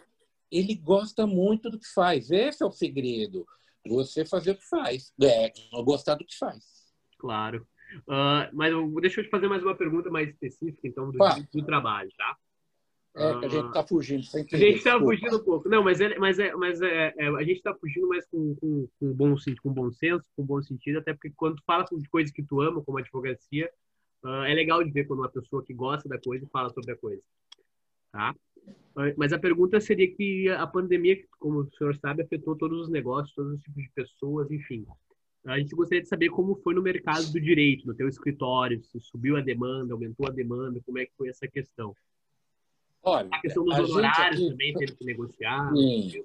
ele 0.48 0.76
gosta 0.76 1.26
muito 1.26 1.68
do 1.70 1.80
que 1.80 1.88
faz. 1.92 2.30
Esse 2.30 2.62
é 2.62 2.66
o 2.66 2.70
segredo. 2.70 3.44
Você 3.84 4.24
fazer 4.24 4.52
o 4.52 4.56
que 4.56 4.68
faz. 4.68 5.12
É, 5.20 5.52
gostar 5.82 6.14
do 6.14 6.24
que 6.24 6.38
faz. 6.38 6.64
Claro. 7.18 7.66
Uh, 8.06 8.46
mas 8.52 8.72
deixa 9.00 9.20
eu 9.20 9.24
te 9.24 9.30
fazer 9.30 9.48
mais 9.48 9.62
uma 9.64 9.74
pergunta 9.74 10.08
mais 10.08 10.28
específica, 10.28 10.86
então, 10.86 11.10
do, 11.10 11.18
do 11.52 11.66
trabalho, 11.66 12.10
tá? 12.16 12.36
É, 13.16 13.38
que 13.38 13.46
a 13.46 13.48
gente 13.48 13.66
está 13.66 13.86
fugindo. 13.86 14.24
Sem 14.24 14.44
a 14.52 14.56
gente 14.56 14.78
está 14.78 14.98
fugindo 14.98 15.36
um 15.36 15.44
pouco. 15.44 15.68
Não, 15.68 15.84
mas, 15.84 16.00
é, 16.00 16.18
mas, 16.18 16.38
é, 16.40 16.52
mas 16.56 16.82
é, 16.82 17.14
é 17.16 17.28
a 17.28 17.42
gente 17.42 17.58
está 17.58 17.72
fugindo, 17.72 18.08
mas 18.08 18.26
com, 18.26 18.56
com, 18.56 18.88
com, 18.98 19.12
bom, 19.12 19.34
com 19.62 19.72
bom 19.72 19.92
senso, 19.92 20.24
com 20.36 20.44
bom 20.44 20.60
sentido, 20.60 20.98
até 20.98 21.12
porque 21.14 21.30
quando 21.36 21.56
tu 21.56 21.62
fala 21.64 21.84
de 21.92 22.08
coisas 22.08 22.32
que 22.32 22.42
tu 22.42 22.60
ama, 22.60 22.82
como 22.82 22.98
a 22.98 23.00
advocacia, 23.00 23.70
uh, 24.24 24.44
é 24.44 24.54
legal 24.54 24.82
de 24.82 24.90
ver 24.90 25.06
quando 25.06 25.20
uma 25.20 25.30
pessoa 25.30 25.64
que 25.64 25.72
gosta 25.72 26.08
da 26.08 26.18
coisa 26.18 26.44
fala 26.52 26.70
sobre 26.70 26.92
a 26.92 26.96
coisa. 26.96 27.22
Tá? 28.10 28.34
Uh, 28.66 29.14
mas 29.16 29.32
a 29.32 29.38
pergunta 29.38 29.80
seria 29.80 30.12
que 30.12 30.48
a 30.48 30.66
pandemia, 30.66 31.16
como 31.38 31.60
o 31.60 31.70
senhor 31.70 31.94
sabe, 31.94 32.22
afetou 32.22 32.56
todos 32.56 32.80
os 32.80 32.88
negócios, 32.88 33.32
todos 33.32 33.54
os 33.54 33.62
tipos 33.62 33.80
de 33.80 33.90
pessoas, 33.90 34.50
enfim. 34.50 34.84
A 35.46 35.58
gente 35.58 35.76
gostaria 35.76 36.02
de 36.02 36.08
saber 36.08 36.30
como 36.30 36.56
foi 36.56 36.74
no 36.74 36.82
mercado 36.82 37.30
do 37.30 37.40
direito, 37.40 37.86
no 37.86 37.94
teu 37.94 38.08
escritório, 38.08 38.82
se 38.82 38.98
subiu 38.98 39.36
a 39.36 39.40
demanda, 39.40 39.92
aumentou 39.92 40.26
a 40.26 40.30
demanda, 40.30 40.80
como 40.84 40.98
é 40.98 41.04
que 41.04 41.12
foi 41.16 41.28
essa 41.28 41.46
questão. 41.46 41.94
Olha, 43.04 43.28
a 43.32 43.40
questão 43.40 43.64
dos 43.64 43.90
honorários 43.90 44.40
aqui, 44.40 44.50
também 44.50 44.74
teve 44.74 44.92
que 44.92 45.04
negociar. 45.04 45.74
Sim. 45.74 46.24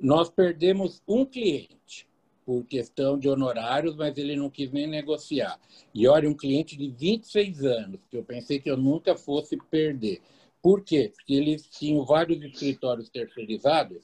Nós 0.00 0.30
perdemos 0.30 1.02
um 1.06 1.24
cliente 1.24 2.08
por 2.46 2.64
questão 2.64 3.18
de 3.18 3.28
honorários, 3.28 3.94
mas 3.94 4.16
ele 4.16 4.34
não 4.34 4.48
quis 4.48 4.72
nem 4.72 4.86
negociar. 4.86 5.60
E 5.94 6.08
olha, 6.08 6.28
um 6.28 6.34
cliente 6.34 6.76
de 6.76 6.88
26 6.88 7.62
anos, 7.62 8.00
que 8.10 8.16
eu 8.16 8.24
pensei 8.24 8.58
que 8.58 8.70
eu 8.70 8.76
nunca 8.76 9.14
fosse 9.14 9.58
perder. 9.70 10.22
Por 10.62 10.82
quê? 10.82 11.12
Porque 11.14 11.34
eles 11.34 11.66
tinham 11.68 12.04
vários 12.06 12.42
escritórios 12.42 13.10
terceirizados 13.10 14.02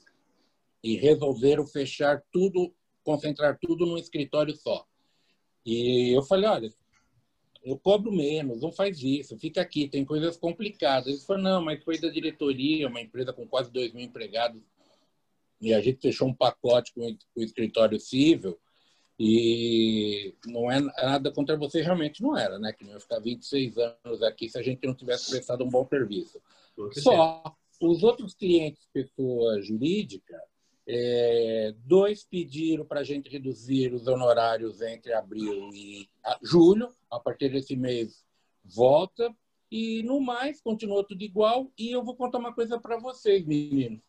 e 0.83 0.95
resolveram 0.95 1.65
fechar 1.65 2.21
tudo, 2.31 2.71
concentrar 3.03 3.57
tudo 3.59 3.85
num 3.85 3.97
escritório 3.97 4.55
só. 4.55 4.85
E 5.65 6.15
eu 6.15 6.21
falei, 6.21 6.47
olha, 6.47 6.73
eu 7.65 7.79
cobro 7.79 8.11
menos, 8.11 8.61
não 8.61 8.71
faz 8.71 9.01
isso, 9.01 9.37
fica 9.39 9.59
aqui, 9.59 9.87
tem 9.87 10.05
coisas 10.05 10.37
complicadas. 10.37 11.07
Ele 11.07 11.17
falou, 11.17 11.41
não, 11.41 11.65
mas 11.65 11.83
foi 11.83 11.99
da 11.99 12.09
diretoria, 12.09 12.87
uma 12.87 13.01
empresa 13.01 13.33
com 13.33 13.47
quase 13.47 13.71
2 13.71 13.91
mil 13.91 14.05
empregados, 14.05 14.61
e 15.59 15.73
a 15.73 15.81
gente 15.81 15.99
fechou 15.99 16.27
um 16.27 16.33
pacote 16.33 16.93
com 16.93 17.17
o 17.35 17.41
escritório 17.41 17.99
civil, 17.99 18.57
e 19.17 20.35
não 20.45 20.69
é 20.69 20.79
nada 20.79 21.31
contra 21.31 21.57
você, 21.57 21.81
realmente 21.81 22.21
não 22.21 22.37
era, 22.37 22.59
né? 22.59 22.73
Que 22.73 22.83
não 22.83 22.93
ia 22.93 22.99
ficar 22.99 23.19
26 23.19 23.77
anos 23.77 24.21
aqui 24.21 24.49
se 24.49 24.59
a 24.59 24.61
gente 24.61 24.85
não 24.85 24.93
tivesse 24.93 25.31
prestado 25.31 25.63
um 25.63 25.69
bom 25.69 25.87
serviço. 25.87 26.39
Só 26.91 27.41
os 27.81 28.03
outros 28.03 28.33
clientes, 28.33 28.87
pessoa 28.93 29.61
jurídica, 29.61 30.37
É, 30.87 31.73
dois 31.83 32.23
pediram 32.23 32.85
para 32.85 32.99
a 32.99 33.03
gente 33.03 33.29
reduzir 33.29 33.93
os 33.93 34.07
honorários 34.07 34.81
entre 34.81 35.13
abril 35.13 35.69
e 35.73 36.07
julho. 36.41 36.89
A 37.09 37.19
partir 37.19 37.49
desse 37.49 37.75
mês 37.75 38.23
volta. 38.63 39.33
E 39.71 40.03
no 40.03 40.19
mais, 40.19 40.61
continua 40.61 41.03
tudo 41.03 41.23
igual. 41.23 41.71
E 41.77 41.91
eu 41.91 42.03
vou 42.03 42.15
contar 42.15 42.37
uma 42.37 42.53
coisa 42.53 42.79
para 42.79 42.97
vocês, 42.97 43.45
meninos. 43.45 44.01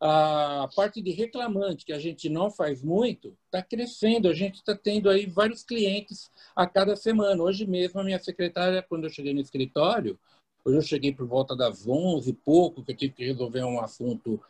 A 0.00 0.68
parte 0.74 1.00
de 1.00 1.12
reclamante, 1.12 1.84
que 1.84 1.92
a 1.92 1.98
gente 1.98 2.28
não 2.28 2.50
faz 2.50 2.82
muito, 2.82 3.36
está 3.44 3.62
crescendo. 3.62 4.28
A 4.28 4.34
gente 4.34 4.56
está 4.56 4.74
tendo 4.74 5.08
aí 5.08 5.26
vários 5.26 5.62
clientes 5.62 6.30
a 6.56 6.66
cada 6.66 6.96
semana. 6.96 7.40
Hoje 7.40 7.66
mesmo, 7.66 8.00
a 8.00 8.04
minha 8.04 8.18
secretária, 8.18 8.82
quando 8.82 9.04
eu 9.04 9.10
cheguei 9.10 9.32
no 9.32 9.40
escritório, 9.40 10.18
hoje 10.64 10.78
eu 10.78 10.82
cheguei 10.82 11.12
por 11.12 11.26
volta 11.26 11.54
das 11.54 11.86
11 11.86 12.30
e 12.30 12.32
pouco, 12.32 12.82
que 12.82 12.92
eu 12.92 12.96
tive 12.96 13.14
que 13.14 13.24
resolver 13.24 13.62
um 13.62 13.80
assunto 13.80 14.42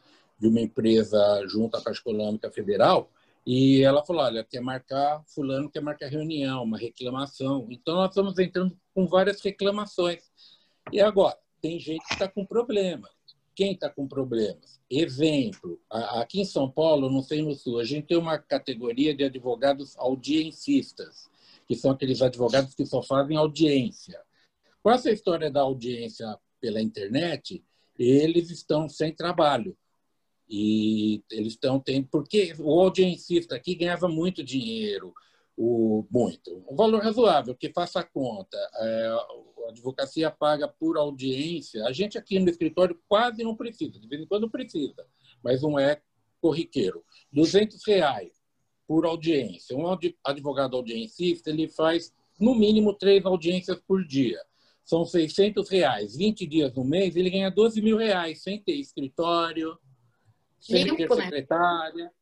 de 0.42 0.48
uma 0.48 0.60
empresa 0.60 1.16
junto 1.46 1.76
à 1.76 1.80
Caixa 1.80 2.00
Econômica 2.00 2.50
Federal, 2.50 3.08
e 3.46 3.80
ela 3.82 4.04
falou: 4.04 4.22
olha, 4.22 4.42
quer 4.42 4.60
marcar, 4.60 5.22
Fulano 5.28 5.70
quer 5.70 5.80
marcar 5.80 6.08
reunião, 6.08 6.64
uma 6.64 6.76
reclamação. 6.76 7.68
Então, 7.70 7.94
nós 7.94 8.08
estamos 8.08 8.36
entrando 8.40 8.76
com 8.92 9.06
várias 9.06 9.40
reclamações. 9.40 10.24
E 10.90 11.00
agora, 11.00 11.38
tem 11.60 11.78
gente 11.78 12.04
que 12.08 12.14
está 12.14 12.28
com 12.28 12.44
problema. 12.44 13.08
Quem 13.54 13.72
está 13.72 13.88
com 13.88 14.08
problemas? 14.08 14.80
Exemplo, 14.90 15.78
aqui 15.90 16.40
em 16.40 16.44
São 16.44 16.68
Paulo, 16.68 17.08
não 17.08 17.22
sei 17.22 17.40
no 17.42 17.54
Sul, 17.54 17.78
a 17.78 17.84
gente 17.84 18.08
tem 18.08 18.16
uma 18.16 18.38
categoria 18.38 19.14
de 19.14 19.22
advogados 19.22 19.96
audiencistas, 19.96 21.30
que 21.68 21.76
são 21.76 21.92
aqueles 21.92 22.20
advogados 22.20 22.74
que 22.74 22.84
só 22.84 23.00
fazem 23.00 23.36
audiência. 23.36 24.20
Com 24.82 24.90
essa 24.90 25.10
história 25.10 25.50
da 25.50 25.60
audiência 25.60 26.36
pela 26.60 26.80
internet, 26.80 27.62
eles 27.98 28.50
estão 28.50 28.88
sem 28.88 29.14
trabalho. 29.14 29.76
E 30.54 31.24
eles 31.30 31.54
estão 31.54 31.80
tendo. 31.80 32.08
Porque 32.08 32.52
o 32.58 32.78
audiencista 32.78 33.56
aqui 33.56 33.74
ganhava 33.74 34.06
muito 34.06 34.44
dinheiro, 34.44 35.14
o, 35.56 36.04
muito. 36.10 36.62
Um 36.70 36.76
valor 36.76 37.02
razoável, 37.02 37.54
que 37.54 37.72
faça 37.72 38.00
a 38.00 38.04
conta. 38.04 38.58
É, 38.76 39.06
a 39.66 39.70
advocacia 39.70 40.30
paga 40.30 40.68
por 40.68 40.98
audiência. 40.98 41.86
A 41.86 41.92
gente 41.92 42.18
aqui 42.18 42.38
no 42.38 42.50
escritório 42.50 43.00
quase 43.08 43.42
não 43.42 43.56
precisa, 43.56 43.98
de 43.98 44.06
vez 44.06 44.20
em 44.20 44.26
quando 44.26 44.50
precisa, 44.50 45.06
mas 45.42 45.62
não 45.62 45.78
é 45.78 46.02
corriqueiro. 46.38 47.02
200 47.32 47.82
reais 47.86 48.32
por 48.86 49.06
audiência. 49.06 49.74
Um 49.74 49.86
advogado 50.22 50.76
audiencista 50.76 51.48
ele 51.48 51.66
faz 51.66 52.12
no 52.38 52.54
mínimo 52.54 52.92
três 52.92 53.24
audiências 53.24 53.80
por 53.86 54.06
dia. 54.06 54.38
São 54.84 55.06
600 55.06 55.70
reais, 55.70 56.14
20 56.14 56.46
dias 56.46 56.74
no 56.74 56.84
mês, 56.84 57.16
ele 57.16 57.30
ganha 57.30 57.50
12 57.50 57.80
mil 57.80 57.96
reais, 57.96 58.42
sem 58.42 58.60
ter 58.60 58.74
escritório, 58.74 59.78
sem 60.62 60.84
Limpo, 60.84 61.14
né? 61.16 61.24
secretária. 61.24 62.12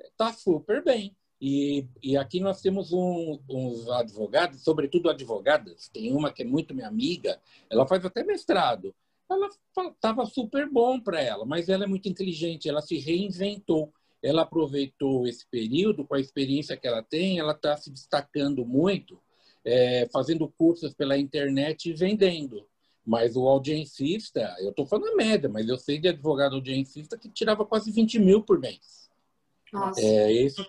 Está 0.00 0.32
super 0.32 0.82
bem. 0.82 1.14
E, 1.40 1.86
e 2.02 2.16
aqui 2.16 2.38
nós 2.38 2.60
temos 2.60 2.92
um, 2.92 3.40
uns 3.48 3.88
advogados, 3.88 4.62
sobretudo 4.62 5.08
advogadas, 5.08 5.88
tem 5.88 6.12
uma 6.12 6.30
que 6.30 6.42
é 6.42 6.44
muito 6.44 6.74
minha 6.74 6.86
amiga, 6.86 7.40
ela 7.70 7.86
faz 7.86 8.04
até 8.04 8.22
mestrado. 8.22 8.94
Ela 9.28 9.48
estava 9.88 10.26
super 10.26 10.68
bom 10.68 11.00
para 11.00 11.20
ela, 11.20 11.46
mas 11.46 11.68
ela 11.68 11.84
é 11.84 11.86
muito 11.86 12.08
inteligente, 12.08 12.68
ela 12.68 12.82
se 12.82 12.98
reinventou. 12.98 13.92
Ela 14.22 14.42
aproveitou 14.42 15.26
esse 15.26 15.46
período 15.48 16.04
com 16.04 16.14
a 16.14 16.20
experiência 16.20 16.76
que 16.76 16.86
ela 16.86 17.02
tem, 17.02 17.38
ela 17.38 17.52
está 17.52 17.74
se 17.76 17.90
destacando 17.90 18.66
muito, 18.66 19.18
é, 19.64 20.06
fazendo 20.12 20.46
cursos 20.46 20.92
pela 20.92 21.16
internet 21.16 21.88
e 21.88 21.94
vendendo. 21.94 22.66
Mas 23.04 23.34
o 23.34 23.48
audiencista, 23.48 24.54
eu 24.60 24.70
estou 24.70 24.86
falando 24.86 25.12
a 25.12 25.16
média, 25.16 25.48
mas 25.48 25.68
eu 25.68 25.78
sei 25.78 25.98
de 25.98 26.08
advogado 26.08 26.56
audiencista 26.56 27.18
que 27.18 27.28
tirava 27.28 27.64
quase 27.64 27.90
20 27.90 28.18
mil 28.18 28.42
por 28.42 28.58
mês. 28.58 29.10
Nossa. 29.72 30.00
É, 30.00 30.32
esse 30.32 30.64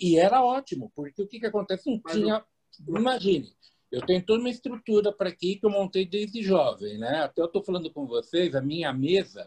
e 0.00 0.16
era 0.16 0.42
ótimo, 0.42 0.92
porque 0.94 1.22
o 1.22 1.26
que, 1.26 1.40
que 1.40 1.46
acontece? 1.46 1.90
Não 1.90 2.00
tinha. 2.00 2.44
Imagine, 2.88 3.52
eu 3.90 4.04
tenho 4.04 4.24
toda 4.24 4.40
uma 4.40 4.50
estrutura 4.50 5.12
para 5.12 5.28
aqui 5.28 5.56
que 5.56 5.66
eu 5.66 5.70
montei 5.70 6.06
desde 6.06 6.42
jovem, 6.42 6.98
né? 6.98 7.20
Até 7.20 7.40
eu 7.40 7.46
estou 7.46 7.62
falando 7.62 7.90
com 7.92 8.06
vocês, 8.06 8.54
a 8.54 8.60
minha 8.60 8.92
mesa, 8.92 9.46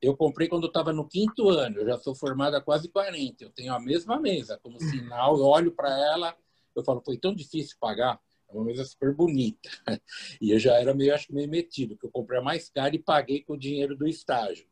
eu 0.00 0.16
comprei 0.16 0.48
quando 0.48 0.64
eu 0.64 0.68
estava 0.68 0.92
no 0.92 1.08
quinto 1.08 1.48
ano, 1.48 1.78
eu 1.78 1.86
já 1.86 1.98
sou 1.98 2.14
formada 2.14 2.58
há 2.58 2.60
quase 2.60 2.88
40, 2.88 3.44
eu 3.44 3.50
tenho 3.50 3.74
a 3.74 3.80
mesma 3.80 4.18
mesa, 4.18 4.58
como 4.62 4.80
sinal, 4.80 5.36
eu 5.36 5.44
olho 5.44 5.72
para 5.72 5.90
ela, 5.90 6.36
eu 6.74 6.84
falo, 6.84 7.00
foi 7.04 7.16
tão 7.16 7.34
difícil 7.34 7.76
pagar, 7.80 8.20
uma 8.54 8.64
mesa 8.64 8.84
super 8.84 9.14
bonita. 9.14 9.68
E 10.40 10.50
eu 10.50 10.58
já 10.58 10.74
era 10.74 10.94
meio, 10.94 11.14
acho 11.14 11.32
meio 11.34 11.48
metido, 11.48 11.96
que 11.96 12.06
eu 12.06 12.10
comprei 12.10 12.38
a 12.38 12.42
mais 12.42 12.68
cara 12.68 12.94
e 12.94 12.98
paguei 12.98 13.42
com 13.42 13.54
o 13.54 13.58
dinheiro 13.58 13.96
do 13.96 14.06
estágio. 14.06 14.66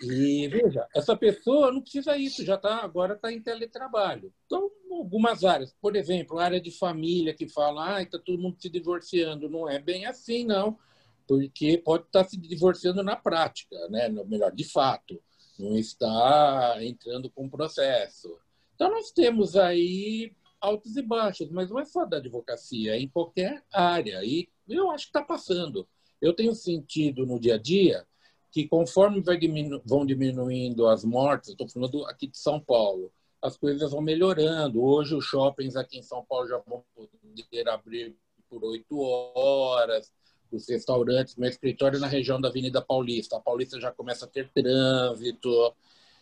E 0.00 0.46
veja, 0.48 0.86
essa 0.94 1.16
pessoa 1.16 1.72
não 1.72 1.80
precisa 1.80 2.16
isso, 2.16 2.44
já 2.44 2.56
tá 2.56 2.84
agora 2.84 3.14
está 3.14 3.32
em 3.32 3.42
teletrabalho. 3.42 4.32
Então, 4.46 4.70
algumas 4.90 5.44
áreas, 5.44 5.74
por 5.80 5.96
exemplo, 5.96 6.38
a 6.38 6.44
área 6.44 6.60
de 6.60 6.70
família 6.70 7.34
que 7.34 7.48
fala, 7.48 7.96
ah, 7.96 8.02
está 8.02 8.18
todo 8.18 8.38
mundo 8.38 8.56
se 8.60 8.68
divorciando, 8.68 9.50
não 9.50 9.68
é 9.68 9.80
bem 9.80 10.06
assim, 10.06 10.44
não, 10.44 10.78
porque 11.26 11.78
pode 11.78 12.04
estar 12.04 12.22
tá 12.22 12.30
se 12.30 12.36
divorciando 12.36 13.02
na 13.02 13.16
prática, 13.16 13.76
né? 13.88 14.08
Melhor, 14.08 14.52
de 14.52 14.64
fato, 14.64 15.20
não 15.58 15.76
está 15.76 16.76
entrando 16.80 17.28
com 17.30 17.48
processo. 17.48 18.38
Então, 18.74 18.90
nós 18.90 19.10
temos 19.10 19.56
aí 19.56 20.32
altos 20.60 20.96
e 20.96 21.02
baixos, 21.02 21.50
mas 21.50 21.70
não 21.70 21.78
é 21.78 21.84
só 21.84 22.04
da 22.04 22.16
advocacia, 22.16 22.94
é 22.94 23.00
em 23.00 23.08
qualquer 23.08 23.62
área. 23.72 24.24
E 24.24 24.48
eu 24.68 24.90
acho 24.90 25.06
que 25.06 25.10
está 25.10 25.22
passando. 25.22 25.86
Eu 26.20 26.34
tenho 26.34 26.54
sentido 26.54 27.26
no 27.26 27.38
dia 27.38 27.54
a 27.54 27.58
dia 27.58 28.06
que 28.50 28.66
conforme 28.66 29.22
diminu 29.38 29.82
vão 29.84 30.06
diminuindo 30.06 30.86
as 30.86 31.04
mortes, 31.04 31.50
estou 31.50 31.68
falando 31.68 32.06
aqui 32.06 32.26
de 32.26 32.38
São 32.38 32.58
Paulo, 32.58 33.12
as 33.42 33.56
coisas 33.56 33.90
vão 33.90 34.00
melhorando. 34.00 34.82
Hoje 34.82 35.14
os 35.14 35.26
shoppings 35.26 35.76
aqui 35.76 35.98
em 35.98 36.02
São 36.02 36.24
Paulo 36.24 36.48
já 36.48 36.58
vão 36.66 36.82
poder 36.94 37.68
abrir 37.68 38.16
por 38.48 38.64
oito 38.64 38.98
horas, 38.98 40.10
os 40.50 40.68
restaurantes, 40.68 41.36
meu 41.36 41.50
escritório 41.50 42.00
na 42.00 42.06
região 42.06 42.40
da 42.40 42.48
Avenida 42.48 42.80
Paulista. 42.80 43.36
A 43.36 43.40
Paulista 43.40 43.78
já 43.80 43.92
começa 43.92 44.24
a 44.24 44.28
ter 44.28 44.48
trânsito, 44.54 45.74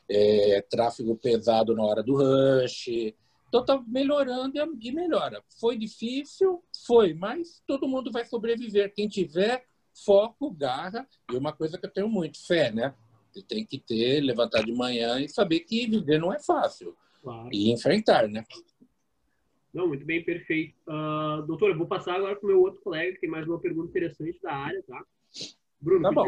é, 0.09 0.61
tráfego 0.63 1.17
pesado 1.17 1.75
na 1.75 1.85
hora 1.85 2.03
do 2.03 2.17
rush. 2.17 3.15
Então 3.55 3.61
está 3.61 3.85
melhorando 3.87 4.59
e 4.81 4.91
melhora. 4.91 5.41
Foi 5.61 5.79
difícil? 5.79 6.61
Foi, 6.85 7.15
mas 7.15 7.63
todo 7.65 7.87
mundo 7.87 8.11
vai 8.11 8.25
sobreviver. 8.25 8.93
Quem 8.93 9.07
tiver 9.07 9.65
foco, 10.05 10.51
garra 10.51 11.07
e 11.33 11.37
uma 11.37 11.53
coisa 11.53 11.79
que 11.79 11.87
eu 11.87 11.93
tenho 11.93 12.09
muito, 12.09 12.45
fé, 12.45 12.73
né? 12.73 12.93
Você 13.31 13.43
tem 13.43 13.65
que 13.65 13.79
ter, 13.79 14.21
levantar 14.23 14.65
de 14.65 14.73
manhã 14.73 15.21
e 15.21 15.29
saber 15.29 15.61
que 15.61 15.87
viver 15.87 16.19
não 16.19 16.33
é 16.33 16.41
fácil. 16.41 16.97
Claro. 17.23 17.49
E 17.53 17.71
enfrentar, 17.71 18.27
né? 18.27 18.43
Não, 19.73 19.87
muito 19.87 20.05
bem, 20.05 20.25
perfeito. 20.25 20.75
Uh, 20.89 21.47
doutor, 21.47 21.71
eu 21.71 21.79
vou 21.79 21.87
passar 21.87 22.17
agora 22.17 22.35
para 22.35 22.45
o 22.45 22.49
meu 22.49 22.61
outro 22.61 22.81
colega, 22.81 23.13
que 23.13 23.21
tem 23.21 23.31
mais 23.31 23.47
uma 23.47 23.61
pergunta 23.61 23.89
interessante 23.89 24.37
da 24.43 24.53
área, 24.53 24.83
tá? 24.83 25.01
Bruno, 25.81 26.03
tá 26.03 26.11
bom. 26.11 26.27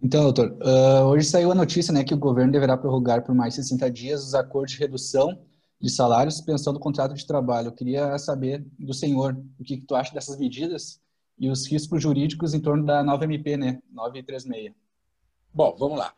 Então, 0.00 0.22
doutor, 0.22 0.56
uh, 0.62 1.06
hoje 1.06 1.26
saiu 1.26 1.50
a 1.50 1.54
notícia 1.54 1.92
né, 1.92 2.04
que 2.04 2.14
o 2.14 2.18
governo 2.18 2.52
deverá 2.52 2.76
prorrogar 2.76 3.24
por 3.24 3.34
mais 3.34 3.56
60 3.56 3.90
dias 3.90 4.24
os 4.24 4.34
acordos 4.36 4.70
de 4.70 4.78
redução 4.78 5.44
de 5.80 5.90
salários, 5.90 6.36
suspensão 6.36 6.72
do 6.72 6.80
contrato 6.80 7.14
de 7.14 7.26
trabalho. 7.26 7.68
Eu 7.68 7.72
queria 7.72 8.18
saber 8.18 8.64
do 8.78 8.94
senhor 8.94 9.36
o 9.58 9.64
que, 9.64 9.76
que 9.78 9.86
tu 9.86 9.94
acha 9.94 10.12
dessas 10.12 10.38
medidas 10.38 11.00
e 11.38 11.50
os 11.50 11.66
riscos 11.66 12.02
jurídicos 12.02 12.54
em 12.54 12.60
torno 12.60 12.84
da 12.84 13.02
nova 13.02 13.24
MP, 13.24 13.56
né? 13.56 13.82
936. 13.90 14.72
Bom, 15.52 15.76
vamos 15.78 15.98
lá. 15.98 16.14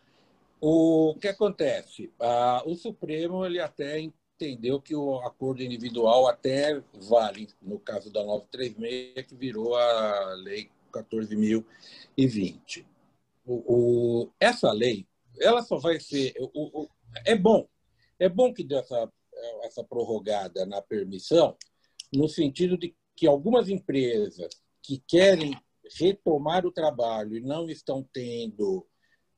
O 0.61 1.15
que 1.21 1.29
acontece? 1.29 2.13
Ah, 2.21 2.63
o 2.67 2.75
Supremo 2.75 3.45
ele 3.45 3.61
até 3.61 4.01
entendeu 4.01 4.81
que 4.81 4.95
o 4.95 5.17
acordo 5.21 5.63
individual 5.63 6.29
até 6.29 6.83
vale, 7.09 7.49
no 7.61 7.79
caso 7.79 8.13
da 8.13 8.25
936, 8.25 9.27
que 9.27 9.35
virou 9.35 9.77
a 9.77 10.35
Lei 10.35 10.71
14.020. 10.93 12.85
O, 13.47 13.55
o, 13.67 14.31
essa 14.39 14.73
lei, 14.73 15.07
ela 15.41 15.63
só 15.63 15.79
vai 15.79 15.99
ser. 16.01 16.35
O, 16.39 16.83
o, 16.83 16.89
é 17.25 17.35
bom. 17.37 17.67
É 18.19 18.29
bom 18.29 18.53
que 18.53 18.65
dê 18.65 18.75
essa, 18.77 19.11
essa 19.63 19.85
prorrogada 19.85 20.65
na 20.67 20.81
permissão, 20.81 21.57
no 22.13 22.29
sentido 22.29 22.77
de 22.77 22.95
que 23.17 23.27
algumas 23.27 23.69
empresas 23.69 24.49
que 24.83 25.03
querem 25.07 25.59
retomar 25.99 26.67
o 26.67 26.73
trabalho 26.73 27.37
e 27.37 27.41
não 27.41 27.69
estão 27.69 28.07
tendo 28.13 28.87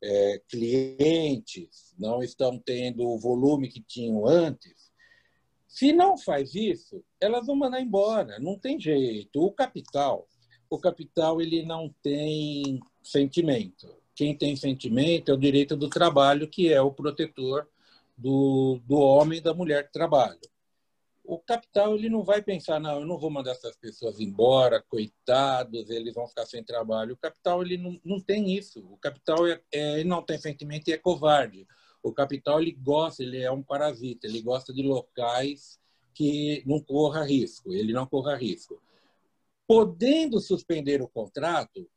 é, 0.03 0.43
clientes, 0.49 1.95
não 1.99 2.23
estão 2.23 2.59
tendo 2.59 3.07
o 3.09 3.19
volume 3.19 3.69
que 3.69 3.81
tinham 3.81 4.27
antes, 4.27 4.91
se 5.71 5.93
não 5.93 6.19
faz 6.19 6.55
isso, 6.55 7.03
elas 7.21 7.47
vão 7.47 7.55
mandar 7.55 7.81
embora. 7.81 8.39
Não 8.41 8.59
tem 8.59 8.79
jeito. 8.79 9.41
O 9.41 9.53
capital, 9.53 10.27
o 10.69 10.79
capital 10.79 11.41
ele 11.41 11.65
não 11.65 11.95
tem 12.03 12.81
sentimento. 13.03 13.89
Quem 14.15 14.37
tem 14.37 14.57
sentimento 14.57 15.31
é 15.31 15.35
o 15.35 15.39
direito 15.39 15.77
do 15.77 15.89
trabalho, 15.89 16.49
que 16.49 16.73
é 16.73 16.81
o 16.81 16.93
protetor 16.93 17.69
do, 18.21 18.81
do 18.85 18.99
homem 18.99 19.39
e 19.39 19.43
da 19.43 19.55
mulher 19.55 19.87
que 19.87 19.93
trabalham 19.93 20.39
o 21.31 21.39
capital 21.39 21.95
ele 21.95 22.09
não 22.09 22.25
vai 22.25 22.43
pensar, 22.43 22.81
não, 22.81 23.01
eu 23.01 23.07
não 23.07 23.17
vou 23.17 23.31
mandar 23.31 23.53
essas 23.53 23.77
pessoas 23.77 24.19
embora, 24.19 24.83
coitados, 24.83 25.89
eles 25.89 26.13
vão 26.13 26.27
ficar 26.27 26.45
sem 26.45 26.65
trabalho. 26.65 27.15
O 27.15 27.17
capital 27.17 27.63
ele 27.63 27.79
não, 27.79 28.01
não 28.05 28.21
tem 28.21 28.57
isso. 28.57 28.81
O 28.81 28.97
capital 28.97 29.47
é, 29.47 29.61
é, 29.71 30.03
não 30.03 30.23
tem 30.23 30.39
sentimento 30.39 30.89
e 30.89 30.93
é 30.93 30.99
covarde. 30.99 31.69
O 32.03 32.13
capital 32.13 32.61
ele 32.61 32.73
gosta, 32.73 33.23
ele 33.23 33.39
é 33.41 33.51
um 33.51 33.63
parasita, 33.63 34.27
ele 34.27 34.43
gosta 34.43 34.73
de 34.73 34.83
locais 34.83 35.79
que 36.13 36.65
não 36.67 36.81
corra 36.81 37.23
risco, 37.23 37.73
ele 37.73 37.93
não 37.93 38.07
corra 38.07 38.35
risco. 38.35 38.83
Podendo 39.69 40.41
suspender 40.41 41.01
o 41.01 41.09
contrato, 41.09 41.89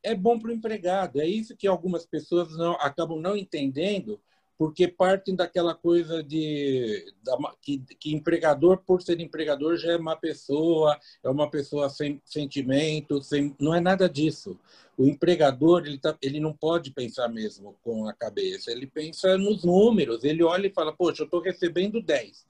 é 0.00 0.14
bom 0.14 0.38
para 0.38 0.50
o 0.50 0.54
empregado. 0.54 1.20
É 1.20 1.26
isso 1.26 1.56
que 1.56 1.66
algumas 1.66 2.06
pessoas 2.06 2.56
não 2.56 2.74
acabam 2.74 3.18
não 3.18 3.36
entendendo, 3.36 4.22
porque 4.58 4.88
partem 4.88 5.34
daquela 5.34 5.74
coisa 5.74 6.22
de 6.22 7.12
da, 7.22 7.36
que, 7.60 7.78
que, 7.98 8.14
empregador, 8.14 8.78
por 8.78 9.02
ser 9.02 9.20
empregador, 9.20 9.76
já 9.76 9.92
é 9.92 9.96
uma 9.96 10.16
pessoa, 10.16 10.98
é 11.22 11.28
uma 11.28 11.50
pessoa 11.50 11.90
sem 11.90 12.20
sentimento, 12.24 13.22
sem, 13.22 13.54
não 13.60 13.74
é 13.74 13.80
nada 13.80 14.08
disso. 14.08 14.58
O 14.96 15.06
empregador 15.06 15.86
ele, 15.86 15.98
tá, 15.98 16.16
ele 16.22 16.40
não 16.40 16.54
pode 16.54 16.90
pensar 16.90 17.28
mesmo 17.28 17.76
com 17.82 18.08
a 18.08 18.14
cabeça, 18.14 18.70
ele 18.70 18.86
pensa 18.86 19.36
nos 19.36 19.62
números, 19.62 20.24
ele 20.24 20.42
olha 20.42 20.66
e 20.66 20.72
fala, 20.72 20.92
poxa, 20.92 21.22
eu 21.22 21.26
estou 21.26 21.40
recebendo 21.40 22.00
10, 22.00 22.46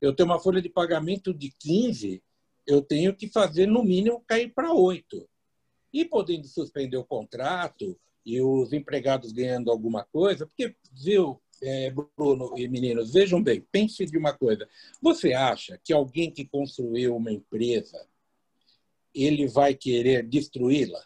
eu 0.00 0.14
tenho 0.14 0.28
uma 0.28 0.38
folha 0.38 0.60
de 0.60 0.68
pagamento 0.68 1.32
de 1.32 1.50
15, 1.58 2.22
eu 2.66 2.82
tenho 2.82 3.14
que 3.14 3.28
fazer 3.28 3.66
no 3.66 3.82
mínimo 3.82 4.22
cair 4.26 4.52
para 4.52 4.72
8. 4.72 5.26
E 5.92 6.04
podendo 6.04 6.46
suspender 6.46 6.98
o 6.98 7.04
contrato, 7.04 7.98
e 8.24 8.40
os 8.40 8.72
empregados 8.72 9.32
ganhando 9.32 9.70
alguma 9.70 10.04
coisa, 10.04 10.46
porque, 10.46 10.74
viu, 10.92 11.40
é, 11.62 11.90
Bruno 12.16 12.54
e 12.56 12.68
meninos, 12.68 13.12
vejam 13.12 13.42
bem, 13.42 13.64
pense 13.70 14.04
de 14.06 14.16
uma 14.16 14.32
coisa. 14.32 14.68
Você 15.00 15.32
acha 15.32 15.78
que 15.84 15.92
alguém 15.92 16.30
que 16.30 16.46
construiu 16.46 17.16
uma 17.16 17.32
empresa, 17.32 18.06
ele 19.14 19.46
vai 19.46 19.74
querer 19.74 20.26
destruí-la? 20.26 21.02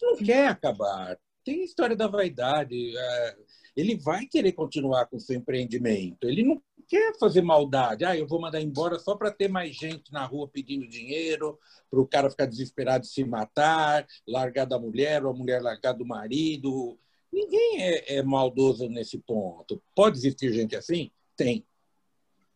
Não 0.00 0.16
quer 0.16 0.48
acabar. 0.48 1.18
Tem 1.44 1.60
a 1.60 1.64
história 1.64 1.96
da 1.96 2.06
vaidade. 2.06 2.96
É, 2.96 3.36
ele 3.76 3.96
vai 3.96 4.26
querer 4.26 4.52
continuar 4.52 5.06
com 5.06 5.18
seu 5.18 5.36
empreendimento. 5.36 6.28
Ele 6.28 6.42
não 6.42 6.62
quer 6.92 7.18
fazer 7.18 7.40
maldade. 7.40 8.04
Ah, 8.04 8.14
eu 8.14 8.26
vou 8.26 8.38
mandar 8.38 8.60
embora 8.60 8.98
só 8.98 9.16
para 9.16 9.30
ter 9.30 9.48
mais 9.48 9.74
gente 9.74 10.12
na 10.12 10.26
rua 10.26 10.46
pedindo 10.46 10.86
dinheiro, 10.86 11.58
para 11.90 11.98
o 11.98 12.06
cara 12.06 12.28
ficar 12.28 12.44
desesperado 12.44 13.04
de 13.04 13.10
se 13.10 13.24
matar, 13.24 14.06
largar 14.28 14.66
da 14.66 14.78
mulher, 14.78 15.24
ou 15.24 15.30
a 15.30 15.34
mulher 15.34 15.62
largar 15.62 15.94
do 15.94 16.04
marido. 16.04 16.98
Ninguém 17.32 17.82
é, 17.82 18.16
é 18.16 18.22
maldoso 18.22 18.90
nesse 18.90 19.16
ponto. 19.16 19.82
Pode 19.94 20.18
existir 20.18 20.52
gente 20.52 20.76
assim? 20.76 21.10
Tem. 21.34 21.64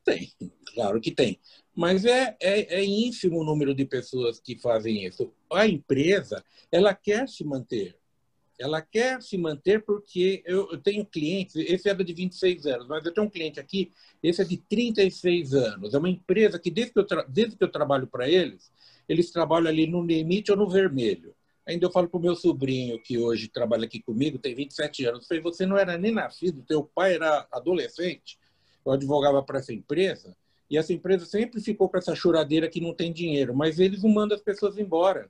Tem, 0.05 0.31
claro 0.75 1.01
que 1.01 1.11
tem. 1.11 1.41
Mas 1.75 2.05
é, 2.05 2.37
é, 2.39 2.77
é 2.77 2.85
ínfimo 2.85 3.41
o 3.41 3.45
número 3.45 3.75
de 3.75 3.87
pessoas 3.87 4.39
que 4.39 4.59
fazem 4.59 5.07
isso. 5.07 5.33
A 5.51 5.67
empresa, 5.67 6.45
ela 6.71 6.95
quer 6.95 7.27
se 7.27 7.43
manter 7.43 7.99
ela 8.59 8.81
quer 8.81 9.21
se 9.23 9.37
manter 9.37 9.85
porque 9.85 10.43
eu, 10.47 10.71
eu 10.71 10.79
tenho 10.79 11.05
clientes, 11.05 11.55
esse 11.57 11.89
é 11.89 11.95
de 11.95 12.13
26 12.13 12.67
anos, 12.67 12.89
mas 12.89 13.05
eu 13.05 13.13
tenho 13.13 13.27
um 13.27 13.31
cliente 13.31 13.61
aqui, 13.61 13.93
esse 14.23 14.41
é 14.41 14.45
de 14.45 14.57
36 14.57 15.55
anos. 15.55 15.95
É 15.95 15.99
uma 15.99 16.09
empresa 16.09 16.59
que, 16.59 16.71
desde 16.71 16.93
que 16.93 16.99
eu, 17.01 17.07
desde 17.29 17.57
que 17.57 17.65
eu 17.65 17.71
trabalho 17.71 18.07
para 18.07 18.29
eles, 18.29 18.73
eles 19.09 19.31
trabalham 19.31 19.69
ali 19.69 19.87
no 19.87 20.03
limite 20.03 20.51
ou 20.51 20.57
no 20.57 20.69
vermelho. 20.69 21.35
Ainda 21.67 21.87
eu 21.87 21.91
falo 21.91 22.09
para 22.09 22.19
o 22.19 22.23
meu 22.23 22.37
sobrinho, 22.37 23.03
que 23.03 23.19
hoje 23.19 23.49
trabalha 23.49 23.87
aqui 23.87 24.01
comigo, 24.01 24.39
tem 24.39 24.55
27 24.55 25.05
anos, 25.05 25.23
eu 25.23 25.29
falei, 25.29 25.43
você 25.43 25.67
não 25.67 25.77
era 25.77 25.99
nem 25.99 26.13
nascido, 26.13 26.63
teu 26.63 26.85
pai 26.85 27.15
era 27.15 27.47
adolescente, 27.51 28.39
eu 28.85 28.93
advogava 28.93 29.43
para 29.43 29.59
essa 29.59 29.73
empresa, 29.73 30.37
e 30.71 30.79
essa 30.79 30.93
empresa 30.93 31.27
sempre 31.27 31.61
ficou 31.61 31.89
com 31.89 31.99
essa 31.99 32.15
choradeira 32.15 32.69
que 32.69 32.81
não 32.81 32.95
tem 32.95 33.13
dinheiro, 33.13 33.55
mas 33.55 33.81
eles 33.81 34.03
não 34.03 34.11
mandam 34.11 34.37
as 34.37 34.43
pessoas 34.43 34.79
embora. 34.79 35.29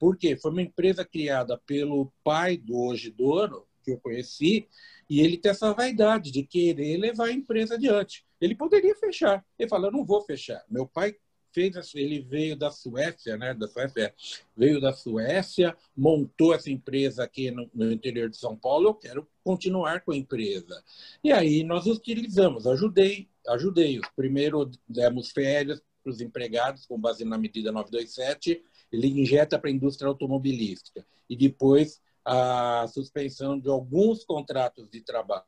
Por 0.00 0.16
quê? 0.16 0.34
Foi 0.34 0.50
uma 0.50 0.62
empresa 0.62 1.04
criada 1.04 1.58
pelo 1.58 2.10
pai 2.24 2.56
do 2.56 2.74
hoje 2.74 3.10
dono, 3.10 3.66
que 3.84 3.92
eu 3.92 4.00
conheci, 4.00 4.66
e 5.08 5.20
ele 5.20 5.36
tem 5.36 5.50
essa 5.50 5.74
vaidade 5.74 6.30
de 6.30 6.42
querer 6.42 6.96
levar 6.96 7.26
a 7.26 7.32
empresa 7.32 7.74
adiante. 7.74 8.24
Ele 8.40 8.54
poderia 8.54 8.96
fechar. 8.96 9.44
Ele 9.58 9.68
fala, 9.68 9.88
eu 9.88 9.92
não 9.92 10.04
vou 10.04 10.22
fechar. 10.22 10.64
Meu 10.70 10.86
pai 10.86 11.14
fez, 11.52 11.94
ele 11.94 12.20
veio 12.20 12.56
da 12.56 12.70
Suécia, 12.70 13.36
né? 13.36 13.52
Da 13.52 13.68
Suécia, 13.68 14.14
veio 14.56 14.80
da 14.80 14.92
Suécia, 14.92 15.76
montou 15.94 16.54
essa 16.54 16.70
empresa 16.70 17.24
aqui 17.24 17.50
no, 17.50 17.68
no 17.74 17.92
interior 17.92 18.30
de 18.30 18.38
São 18.38 18.56
Paulo. 18.56 18.88
Eu 18.88 18.94
quero 18.94 19.28
continuar 19.44 20.00
com 20.00 20.12
a 20.12 20.16
empresa. 20.16 20.82
E 21.22 21.30
aí 21.30 21.62
nós 21.62 21.86
utilizamos, 21.86 22.66
ajudei, 22.66 23.28
ajudei. 23.48 24.00
Primeiro 24.16 24.70
demos 24.88 25.30
férias 25.30 25.82
para 26.02 26.10
os 26.10 26.22
empregados 26.22 26.86
com 26.86 26.98
base 26.98 27.24
na 27.24 27.36
medida 27.36 27.70
927 27.70 28.62
ele 28.92 29.20
injeta 29.20 29.58
para 29.58 29.70
a 29.70 29.72
indústria 29.72 30.08
automobilística 30.08 31.06
e 31.28 31.36
depois 31.36 32.00
a 32.24 32.86
suspensão 32.88 33.58
de 33.58 33.68
alguns 33.68 34.24
contratos 34.24 34.88
de 34.90 35.00
trabalho. 35.00 35.44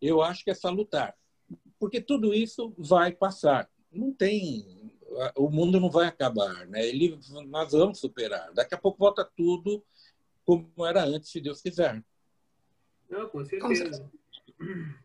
Eu 0.00 0.22
acho 0.22 0.44
que 0.44 0.50
é 0.50 0.54
salutar, 0.54 1.14
porque 1.78 2.00
tudo 2.00 2.32
isso 2.32 2.72
vai 2.78 3.12
passar. 3.12 3.68
Não 3.92 4.12
tem, 4.12 4.92
o 5.36 5.50
mundo 5.50 5.80
não 5.80 5.90
vai 5.90 6.06
acabar, 6.06 6.66
né? 6.66 6.86
Ele, 6.86 7.18
nós 7.48 7.72
vamos 7.72 7.98
superar. 7.98 8.52
Daqui 8.54 8.74
a 8.74 8.78
pouco 8.78 8.98
volta 8.98 9.28
tudo 9.36 9.82
como 10.44 10.70
era 10.86 11.04
antes, 11.04 11.30
se 11.30 11.40
Deus 11.40 11.60
quiser. 11.60 12.02
Não, 13.08 13.28
com 13.28 13.44
certeza. 13.44 14.10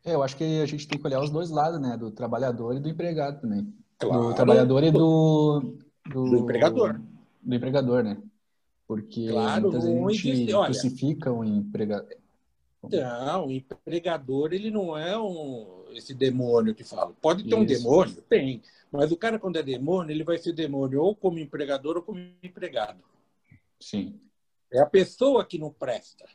É, 0.04 0.14
eu 0.14 0.22
acho 0.22 0.38
que 0.38 0.62
a 0.62 0.66
gente 0.66 0.88
tem 0.88 1.00
que 1.00 1.08
olhar 1.08 1.22
os 1.22 1.30
dois 1.30 1.50
lados, 1.50 1.80
né? 1.80 1.98
Do 1.98 2.12
trabalhador 2.12 2.76
e 2.76 2.80
do 2.80 2.90
empregado 2.90 3.42
também. 3.42 3.74
Claro. 3.98 4.30
Do 4.30 4.36
trabalhador 4.36 4.84
e 4.84 4.92
do, 4.92 5.78
do, 6.06 6.24
do 6.30 6.38
empregador 6.38 7.02
do 7.46 7.56
empregador, 7.56 8.04
né? 8.04 8.18
Porque 8.88 9.28
claro, 9.28 9.64
muitas 9.64 9.84
vezes 9.84 9.98
a 9.98 10.10
gente 10.10 10.30
existe, 10.30 10.54
olha, 10.54 10.66
crucifica 10.66 11.32
o 11.32 11.44
empregador. 11.44 12.18
Não, 12.92 13.48
o 13.48 13.52
empregador 13.52 14.54
ele 14.54 14.70
não 14.70 14.98
é 14.98 15.18
um, 15.18 15.86
esse 15.92 16.14
demônio 16.14 16.76
que 16.76 16.84
fala. 16.84 17.14
Pode 17.22 17.44
ter 17.44 17.50
Isso. 17.50 17.58
um 17.58 17.66
demônio? 17.66 18.22
Tem. 18.30 18.62
Mas 18.92 19.12
o 19.12 19.18
cara, 19.18 19.40
quando 19.40 19.58
é 19.58 19.64
demônio, 19.64 20.12
ele 20.12 20.24
vai 20.24 20.38
ser 20.38 20.54
demônio 20.54 21.02
ou 21.02 21.16
como 21.16 21.40
empregador 21.40 21.98
ou 21.98 22.04
como 22.04 22.20
empregado. 22.44 23.04
Sim. 23.80 24.20
É 24.72 24.80
a 24.80 24.86
pessoa 24.86 25.46
que 25.46 25.58
não 25.58 25.72
presta 25.72 26.26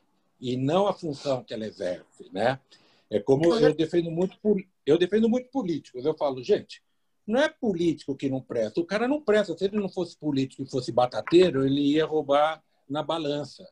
e 0.41 0.57
não 0.57 0.87
a 0.87 0.93
função 0.93 1.45
que 1.45 1.55
ela 1.55 1.67
exerce, 1.67 2.29
né? 2.33 2.59
É 3.09 3.19
como 3.19 3.55
eu 3.55 3.75
defendo 3.75 4.11
muito, 4.11 4.37
eu 4.87 4.99
defendo 4.99 5.29
muito 5.29 5.51
políticos. 5.51 6.05
Eu 6.05 6.15
falo, 6.15 6.43
gente, 6.43 6.83
não 7.27 7.41
é 7.41 7.49
político 7.49 8.17
que 8.17 8.29
não 8.29 8.41
presta. 8.41 8.81
O 8.81 8.87
cara 8.87 9.07
não 9.07 9.21
presta. 9.21 9.57
Se 9.57 9.65
ele 9.65 9.79
não 9.79 9.89
fosse 9.89 10.17
político 10.17 10.63
e 10.63 10.71
fosse 10.71 10.91
batateiro, 10.93 11.65
ele 11.65 11.93
ia 11.93 12.05
roubar 12.05 12.63
na 12.89 13.03
balança. 13.03 13.67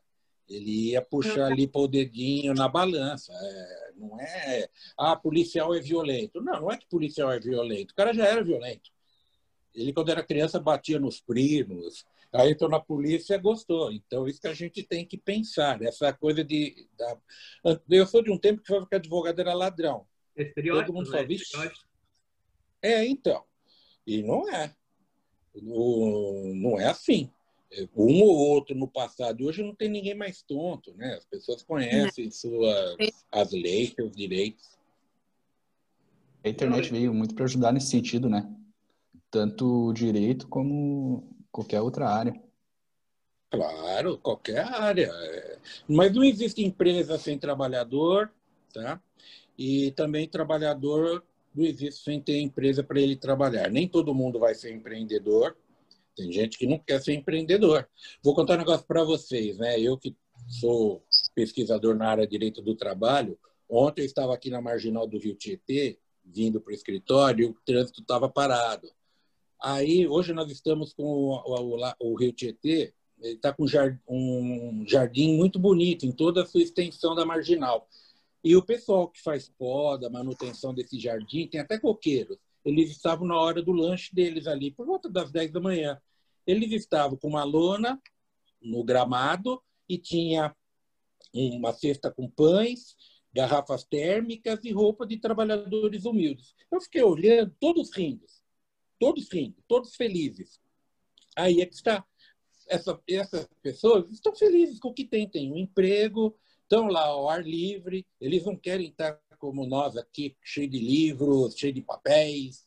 Ele 0.49 0.91
ia 0.93 1.03
puxar 1.03 1.47
ali 1.47 1.67
para 1.67 1.81
o 1.81 1.89
dedinho 1.89 2.55
na 2.55 2.69
balança. 2.69 3.33
É, 3.33 3.93
não 3.97 4.19
é, 4.19 4.69
ah, 4.97 5.15
policial 5.15 5.75
é 5.75 5.81
violento. 5.81 6.41
Não, 6.41 6.61
não 6.61 6.71
é 6.71 6.77
que 6.77 6.87
policial 6.87 7.31
é 7.31 7.39
violento. 7.39 7.91
O 7.91 7.95
cara 7.95 8.15
já 8.15 8.25
era 8.25 8.43
violento. 8.43 8.91
Ele, 9.75 9.93
quando 9.93 10.11
era 10.11 10.23
criança, 10.23 10.59
batia 10.59 10.99
nos 10.99 11.21
primos. 11.21 12.07
Aí 12.33 12.51
entrou 12.53 12.71
na 12.71 12.81
polícia 12.81 13.35
e 13.35 13.39
gostou. 13.39 13.93
Então, 13.93 14.27
isso 14.27 14.41
que 14.41 14.49
a 14.49 14.55
gente 14.55 14.83
tem 14.83 15.05
que 15.05 15.19
pensar. 15.19 15.81
Essa 15.83 16.13
coisa 16.13 16.43
de. 16.43 16.89
Da... 16.97 17.17
Eu 17.89 18.07
sou 18.07 18.23
de 18.23 18.31
um 18.31 18.39
tempo 18.39 18.63
que 18.63 18.87
que 18.87 18.95
advogado 18.95 19.39
era 19.39 19.55
ladrão. 19.55 20.07
Todo 20.55 20.93
mundo 20.93 21.07
só 21.07 21.17
né? 21.17 21.25
É, 22.83 23.07
então. 23.07 23.45
E 24.07 24.23
não 24.23 24.49
é. 24.49 24.75
Não 25.55 26.81
é 26.81 26.87
assim. 26.87 27.31
Um 27.95 28.23
ou 28.23 28.37
outro 28.37 28.75
no 28.75 28.89
passado. 28.89 29.45
Hoje 29.45 29.63
não 29.63 29.75
tem 29.75 29.89
ninguém 29.89 30.15
mais 30.15 30.43
tonto, 30.43 30.95
né? 30.95 31.15
As 31.15 31.25
pessoas 31.25 31.63
conhecem 31.63 32.31
suas, 32.31 32.97
as 33.31 33.53
leis, 33.53 33.93
seus 33.93 34.15
direitos. 34.17 34.79
A 36.45 36.49
internet 36.49 36.91
veio 36.91 37.13
muito 37.13 37.35
para 37.35 37.45
ajudar 37.45 37.73
nesse 37.73 37.89
sentido, 37.89 38.29
né? 38.29 38.51
Tanto 39.31 39.89
o 39.89 39.93
direito 39.93 40.49
como 40.49 41.29
qualquer 41.53 41.81
outra 41.81 42.09
área. 42.09 42.41
Claro, 43.51 44.19
qualquer 44.19 44.61
área. 44.61 45.11
Mas 45.87 46.15
não 46.15 46.25
existe 46.25 46.65
empresa 46.65 47.19
sem 47.19 47.39
trabalhador, 47.39 48.33
tá? 48.73 49.03
E 49.59 49.91
também 49.93 50.29
trabalhador 50.29 51.25
não 51.59 51.67
existe 51.67 52.05
sem 52.05 52.21
ter 52.21 52.39
empresa 52.39 52.85
para 52.85 53.01
ele 53.01 53.17
trabalhar. 53.17 53.69
Nem 53.69 53.89
todo 53.89 54.15
mundo 54.15 54.39
vai 54.39 54.55
ser 54.55 54.73
empreendedor. 54.73 55.57
Tem 56.17 56.31
gente 56.31 56.57
que 56.57 56.67
não 56.67 56.79
quer 56.79 57.01
ser 57.03 57.15
empreendedor. 57.15 57.89
Vou 58.23 58.35
contar 58.35 58.55
um 58.55 58.59
negócio 58.59 58.87
para 58.87 59.03
vocês, 59.03 59.59
né? 59.59 59.81
Eu 59.81 59.99
que 59.99 60.17
sou 60.47 61.03
pesquisador 61.35 61.97
na 61.97 62.09
área 62.09 62.25
de 62.25 62.31
direito 62.31 62.63
do 62.63 62.77
trabalho, 62.77 63.39
ontem 63.69 64.03
eu 64.03 64.07
estava 64.07 64.33
aqui 64.33 64.51
na 64.51 64.61
marginal 64.61 65.07
do 65.07 65.19
Rio 65.19 65.35
Tietê, 65.35 65.99
vindo 66.25 66.61
para 66.61 66.71
o 66.71 66.75
escritório, 66.75 67.45
e 67.45 67.51
o 67.51 67.57
trânsito 67.65 68.01
estava 68.01 68.29
parado. 68.29 68.89
Aí, 69.61 70.07
hoje 70.07 70.33
nós 70.33 70.51
estamos 70.51 70.93
com 70.93 71.05
o, 71.05 71.77
o, 71.77 71.93
o 72.01 72.15
Rio 72.15 72.33
Tietê, 72.33 72.95
ele 73.21 73.35
está 73.35 73.53
com 73.53 73.65
um 74.09 74.85
jardim 74.87 75.37
muito 75.37 75.59
bonito 75.59 76.07
em 76.07 76.13
toda 76.13 76.43
a 76.43 76.47
sua 76.47 76.63
extensão 76.63 77.17
da 77.17 77.27
marginal. 77.27 77.89
E 78.43 78.55
o 78.57 78.63
pessoal 78.63 79.09
que 79.09 79.21
faz 79.21 79.49
poda, 79.49 80.09
manutenção 80.09 80.73
desse 80.73 80.99
jardim, 80.99 81.47
tem 81.47 81.61
até 81.61 81.79
coqueiros. 81.79 82.39
Eles 82.65 82.91
estavam 82.91 83.27
na 83.27 83.39
hora 83.39 83.63
do 83.63 83.73
lanche 83.73 84.15
deles 84.15 84.47
ali, 84.47 84.71
por 84.71 84.87
volta 84.87 85.09
das 85.09 85.31
10 85.31 85.53
da 85.53 85.61
manhã. 85.61 86.01
Eles 86.47 86.73
estavam 86.73 87.17
com 87.17 87.29
uma 87.29 87.45
lona 87.45 88.01
no 88.61 88.85
gramado 88.85 89.63
e 89.89 89.99
tinha 89.99 90.55
uma 91.33 91.73
cesta 91.73 92.11
com 92.11 92.29
pães, 92.29 92.97
garrafas 93.33 93.85
térmicas 93.85 94.65
e 94.65 94.73
roupa 94.73 95.07
de 95.07 95.19
trabalhadores 95.19 96.05
humildes. 96.05 96.55
Eu 96.71 96.81
fiquei 96.81 97.03
olhando, 97.03 97.55
todos 97.61 97.91
rindo, 97.95 98.25
todos 98.99 99.31
rindo, 99.31 99.57
todos 99.67 99.95
felizes. 99.95 100.61
Aí 101.37 101.61
é 101.61 101.67
que 101.67 101.75
está. 101.75 102.05
Essa, 102.67 103.01
essas 103.09 103.49
pessoas 103.63 104.11
estão 104.11 104.35
felizes 104.35 104.79
com 104.79 104.89
o 104.89 104.95
que 104.95 105.05
têm, 105.05 105.27
têm 105.27 105.51
um 105.51 105.57
emprego, 105.57 106.37
estão 106.69 106.87
lá 106.87 107.07
ao 107.07 107.31
ar 107.31 107.43
livre, 107.43 108.07
eles 108.21 108.45
não 108.45 108.55
querem 108.55 108.89
estar 108.89 109.19
como 109.39 109.67
nós 109.67 109.97
aqui, 109.97 110.37
cheio 110.45 110.69
de 110.69 110.79
livros, 110.79 111.57
cheio 111.57 111.73
de 111.73 111.81
papéis, 111.81 112.67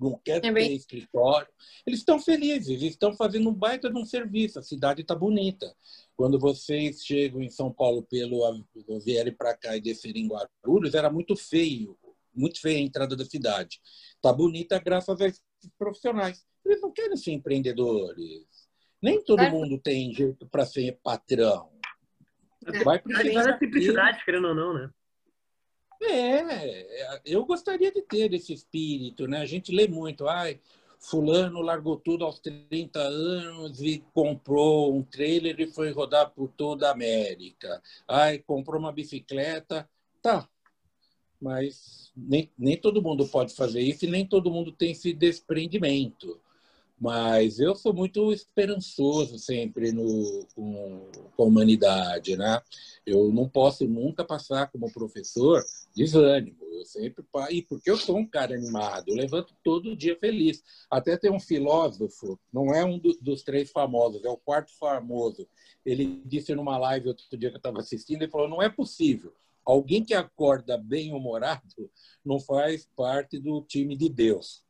não 0.00 0.18
querem 0.18 0.50
é 0.50 0.54
ter 0.54 0.72
escritório. 0.72 1.48
Eles 1.86 2.00
estão 2.00 2.18
felizes, 2.18 2.68
eles 2.68 2.94
estão 2.94 3.14
fazendo 3.14 3.48
um 3.50 3.54
baita 3.54 3.90
de 3.90 3.98
um 3.98 4.06
serviço, 4.06 4.58
a 4.58 4.62
cidade 4.62 5.02
está 5.02 5.14
bonita. 5.14 5.74
Quando 6.16 6.38
vocês 6.38 7.04
chegam 7.04 7.42
em 7.42 7.50
São 7.50 7.70
Paulo 7.70 8.02
pelo 8.02 8.64
vierem 9.04 9.34
para 9.34 9.54
cá 9.56 9.76
e 9.76 9.80
descerem 9.80 10.24
em 10.24 10.28
Guarulhos, 10.28 10.94
era 10.94 11.10
muito 11.10 11.36
feio, 11.36 11.98
muito 12.34 12.60
feia 12.60 12.78
a 12.78 12.82
entrada 12.82 13.14
da 13.14 13.24
cidade. 13.24 13.80
Está 14.16 14.32
bonita 14.32 14.78
graças 14.78 15.20
a 15.20 15.26
esses 15.26 15.42
profissionais. 15.78 16.44
Eles 16.64 16.80
não 16.80 16.90
querem 16.90 17.16
ser 17.16 17.32
empreendedores. 17.32 18.46
Nem 19.02 19.22
todo 19.22 19.42
é. 19.42 19.50
mundo 19.50 19.78
tem 19.78 20.14
jeito 20.14 20.46
para 20.46 20.64
ser 20.64 20.98
patrão. 21.02 21.73
Vai 22.84 22.98
precisar 22.98 23.44
da 23.44 23.58
simplicidade, 23.58 24.24
querendo 24.24 24.48
ou 24.48 24.54
não, 24.54 24.74
né? 24.74 24.90
É, 26.02 27.20
eu 27.24 27.44
gostaria 27.44 27.90
de 27.90 28.02
ter 28.02 28.32
esse 28.34 28.52
espírito, 28.52 29.26
né? 29.26 29.38
A 29.38 29.46
gente 29.46 29.72
lê 29.72 29.88
muito, 29.88 30.28
ai, 30.28 30.60
fulano 30.98 31.60
largou 31.60 31.96
tudo 31.96 32.24
aos 32.24 32.38
30 32.38 32.98
anos 32.98 33.80
e 33.80 34.04
comprou 34.12 34.94
um 34.94 35.02
trailer 35.02 35.58
e 35.60 35.66
foi 35.66 35.90
rodar 35.90 36.30
por 36.30 36.48
toda 36.48 36.88
a 36.88 36.92
América. 36.92 37.82
Ai, 38.08 38.38
comprou 38.38 38.80
uma 38.80 38.92
bicicleta, 38.92 39.88
tá. 40.22 40.48
Mas 41.40 42.10
nem, 42.16 42.50
nem 42.56 42.76
todo 42.76 43.02
mundo 43.02 43.26
pode 43.28 43.54
fazer 43.54 43.80
isso 43.80 44.04
e 44.04 44.10
nem 44.10 44.26
todo 44.26 44.50
mundo 44.50 44.72
tem 44.72 44.92
esse 44.92 45.12
desprendimento. 45.12 46.40
Mas 47.00 47.58
eu 47.58 47.74
sou 47.74 47.92
muito 47.92 48.32
esperançoso 48.32 49.38
sempre 49.38 49.92
no, 49.92 50.46
com, 50.54 51.10
com 51.36 51.42
a 51.42 51.46
humanidade, 51.46 52.36
né? 52.36 52.62
Eu 53.04 53.32
não 53.32 53.48
posso 53.48 53.86
nunca 53.86 54.24
passar 54.24 54.70
como 54.70 54.92
professor 54.92 55.62
desânimo. 55.94 56.56
Eu 56.62 56.84
sempre 56.84 57.24
e 57.50 57.62
porque 57.62 57.90
eu 57.90 57.96
sou 57.96 58.16
um 58.16 58.26
cara 58.26 58.54
animado, 58.54 59.08
eu 59.08 59.16
levanto 59.16 59.54
todo 59.62 59.96
dia 59.96 60.16
feliz. 60.18 60.62
Até 60.90 61.16
tem 61.16 61.30
um 61.30 61.40
filósofo, 61.40 62.38
não 62.52 62.72
é 62.72 62.84
um 62.84 62.98
do, 62.98 63.16
dos 63.20 63.42
três 63.42 63.70
famosos, 63.70 64.24
é 64.24 64.28
o 64.28 64.36
quarto 64.36 64.72
famoso. 64.78 65.46
Ele 65.84 66.22
disse 66.24 66.54
numa 66.54 66.78
live 66.78 67.08
outro 67.08 67.36
dia 67.36 67.50
que 67.50 67.56
eu 67.56 67.58
estava 67.58 67.80
assistindo, 67.80 68.22
ele 68.22 68.30
falou: 68.30 68.48
não 68.48 68.62
é 68.62 68.68
possível. 68.68 69.32
Alguém 69.64 70.04
que 70.04 70.14
acorda 70.14 70.76
bem 70.76 71.12
humorado 71.12 71.90
não 72.24 72.38
faz 72.38 72.86
parte 72.96 73.38
do 73.38 73.62
time 73.62 73.96
de 73.96 74.08
Deus. 74.08 74.63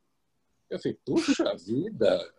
Eu 0.71 0.79
falei, 0.79 0.99
puxa 1.05 1.57
vida! 1.57 2.35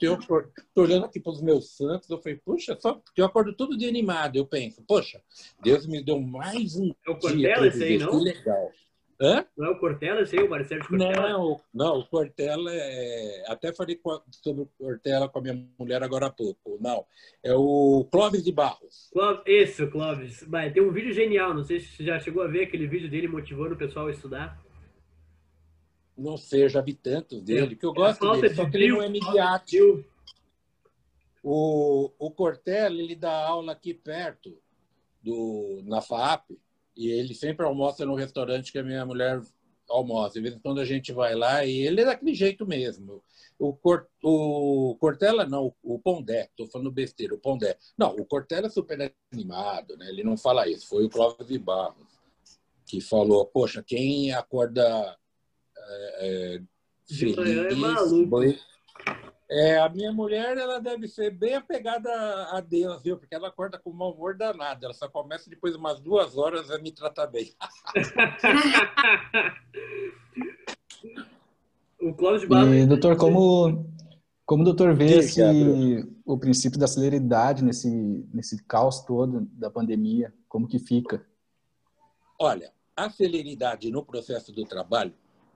Eu 0.00 0.18
estou 0.18 0.84
olhando 0.84 1.06
aqui 1.06 1.18
para 1.18 1.32
os 1.32 1.40
meus 1.40 1.74
santos, 1.74 2.10
eu 2.10 2.18
falei, 2.18 2.38
puxa, 2.44 2.76
só 2.78 2.94
porque 2.94 3.22
eu 3.22 3.24
acordo 3.24 3.54
todo 3.54 3.78
dia 3.78 3.88
animado. 3.88 4.36
Eu 4.36 4.46
penso, 4.46 4.82
poxa, 4.86 5.22
Deus 5.62 5.86
me 5.86 6.04
deu 6.04 6.20
mais 6.20 6.76
um 6.76 6.92
é 7.06 7.10
o 7.10 7.18
Cortella 7.18 7.66
esse 7.66 7.82
aí, 7.82 7.98
não? 7.98 8.10
Que 8.10 8.24
legal. 8.24 8.72
Hã? 9.20 9.46
Não 9.56 9.66
é 9.66 9.70
o 9.70 9.78
Cortella 9.78 10.20
esse 10.20 10.36
aí, 10.36 10.44
o 10.44 10.50
Marcelo 10.50 10.82
de 10.82 10.88
Cortella? 10.88 11.28
Não, 11.30 11.60
não, 11.72 11.98
o 12.00 12.06
Cortella 12.06 12.70
é... 12.72 13.44
Até 13.46 13.72
falei 13.72 13.98
sobre 14.42 14.62
o 14.62 14.68
Cortella 14.76 15.28
com 15.28 15.38
a 15.38 15.42
minha 15.42 15.66
mulher 15.78 16.02
agora 16.02 16.26
há 16.26 16.30
pouco. 16.30 16.76
Não, 16.80 17.06
é 17.42 17.54
o 17.54 18.06
Clóvis 18.10 18.44
de 18.44 18.52
Barros. 18.52 19.08
Clóvis, 19.12 19.42
esse, 19.46 19.82
o 19.82 19.90
Clóvis. 19.90 20.44
Vai, 20.46 20.72
tem 20.72 20.82
um 20.82 20.92
vídeo 20.92 21.14
genial, 21.14 21.54
não 21.54 21.64
sei 21.64 21.80
se 21.80 21.96
você 21.96 22.04
já 22.04 22.18
chegou 22.18 22.42
a 22.42 22.48
ver 22.48 22.64
aquele 22.64 22.86
vídeo 22.86 23.08
dele 23.08 23.28
motivando 23.28 23.74
o 23.74 23.78
pessoal 23.78 24.08
a 24.08 24.10
estudar. 24.10 24.63
Não 26.16 26.36
vi 26.84 26.94
tantos 26.94 27.42
dele, 27.42 27.74
que 27.74 27.84
eu 27.84 27.92
gosto 27.92 28.30
dele, 28.32 28.48
de 28.48 28.54
só 28.54 28.68
que 28.68 28.76
ele 28.76 28.88
não 28.88 29.02
é 29.02 29.08
midiático. 29.08 30.04
O, 31.42 32.10
o 32.18 32.30
Cortella, 32.30 33.00
ele 33.00 33.14
dá 33.14 33.32
aula 33.32 33.72
aqui 33.72 33.92
perto, 33.92 34.56
do, 35.22 35.82
na 35.84 36.00
FAP, 36.00 36.50
e 36.96 37.08
ele 37.08 37.34
sempre 37.34 37.66
almoça 37.66 38.06
no 38.06 38.14
restaurante 38.14 38.70
que 38.70 38.78
a 38.78 38.82
minha 38.82 39.04
mulher 39.04 39.42
almoça. 39.88 40.34
De 40.34 40.40
vez 40.40 40.54
em 40.54 40.58
quando 40.58 40.80
a 40.80 40.84
gente 40.84 41.12
vai 41.12 41.34
lá 41.34 41.64
e 41.64 41.78
ele 41.80 42.02
é 42.02 42.04
daquele 42.04 42.34
jeito 42.34 42.66
mesmo. 42.66 43.22
O, 43.58 43.72
Cor, 43.72 44.06
o 44.22 44.96
Cortella, 45.00 45.46
não, 45.46 45.74
o 45.82 45.98
Pondé, 45.98 46.44
estou 46.44 46.66
falando 46.66 46.90
besteira, 46.90 47.34
o 47.34 47.38
Pondé. 47.38 47.76
Não, 47.96 48.14
o 48.14 48.24
Cortella 48.24 48.66
é 48.66 48.70
super 48.70 49.12
animado, 49.32 49.96
né? 49.96 50.08
ele 50.08 50.24
não 50.24 50.36
fala 50.36 50.68
isso. 50.68 50.86
Foi 50.88 51.04
o 51.04 51.10
Clóvis 51.10 51.46
de 51.46 51.58
Barros 51.58 52.14
que 52.86 53.00
falou: 53.00 53.46
Poxa, 53.46 53.82
quem 53.82 54.32
acorda 54.32 55.16
é, 55.86 56.60
feliz. 57.08 57.38
É 57.38 57.74
maluco. 57.74 58.40
É, 59.50 59.78
a 59.78 59.88
minha 59.88 60.12
mulher 60.12 60.56
ela 60.56 60.80
deve 60.80 61.06
ser 61.06 61.30
bem 61.30 61.54
apegada 61.54 62.10
a 62.50 62.60
Deus, 62.60 63.02
viu? 63.02 63.18
Porque 63.18 63.34
ela 63.34 63.48
acorda 63.48 63.78
com 63.78 63.90
um 63.90 63.94
mau 63.94 64.12
humor 64.12 64.36
danado. 64.36 64.84
Ela 64.84 64.94
só 64.94 65.08
começa 65.08 65.50
depois 65.50 65.74
de 65.74 65.78
umas 65.78 66.00
duas 66.00 66.36
horas 66.36 66.70
a 66.70 66.78
me 66.78 66.90
tratar 66.90 67.26
bem. 67.26 67.54
o 72.00 72.14
Cláudio. 72.14 72.74
E, 72.74 72.86
doutor, 72.86 73.16
como, 73.16 73.86
como 74.46 74.62
o 74.62 74.64
doutor 74.64 74.94
vê 74.94 75.18
esse, 75.18 75.42
o 76.24 76.38
princípio 76.38 76.78
da 76.78 76.86
celeridade 76.86 77.62
nesse, 77.62 77.90
nesse 78.32 78.64
caos 78.64 79.04
todo 79.04 79.46
da 79.52 79.70
pandemia? 79.70 80.32
Como 80.48 80.66
que 80.66 80.78
fica? 80.78 81.24
Olha, 82.40 82.72
a 82.96 83.10
celeridade 83.10 83.90
no 83.90 84.04
processo 84.04 84.52
do 84.52 84.64
trabalho 84.64 85.14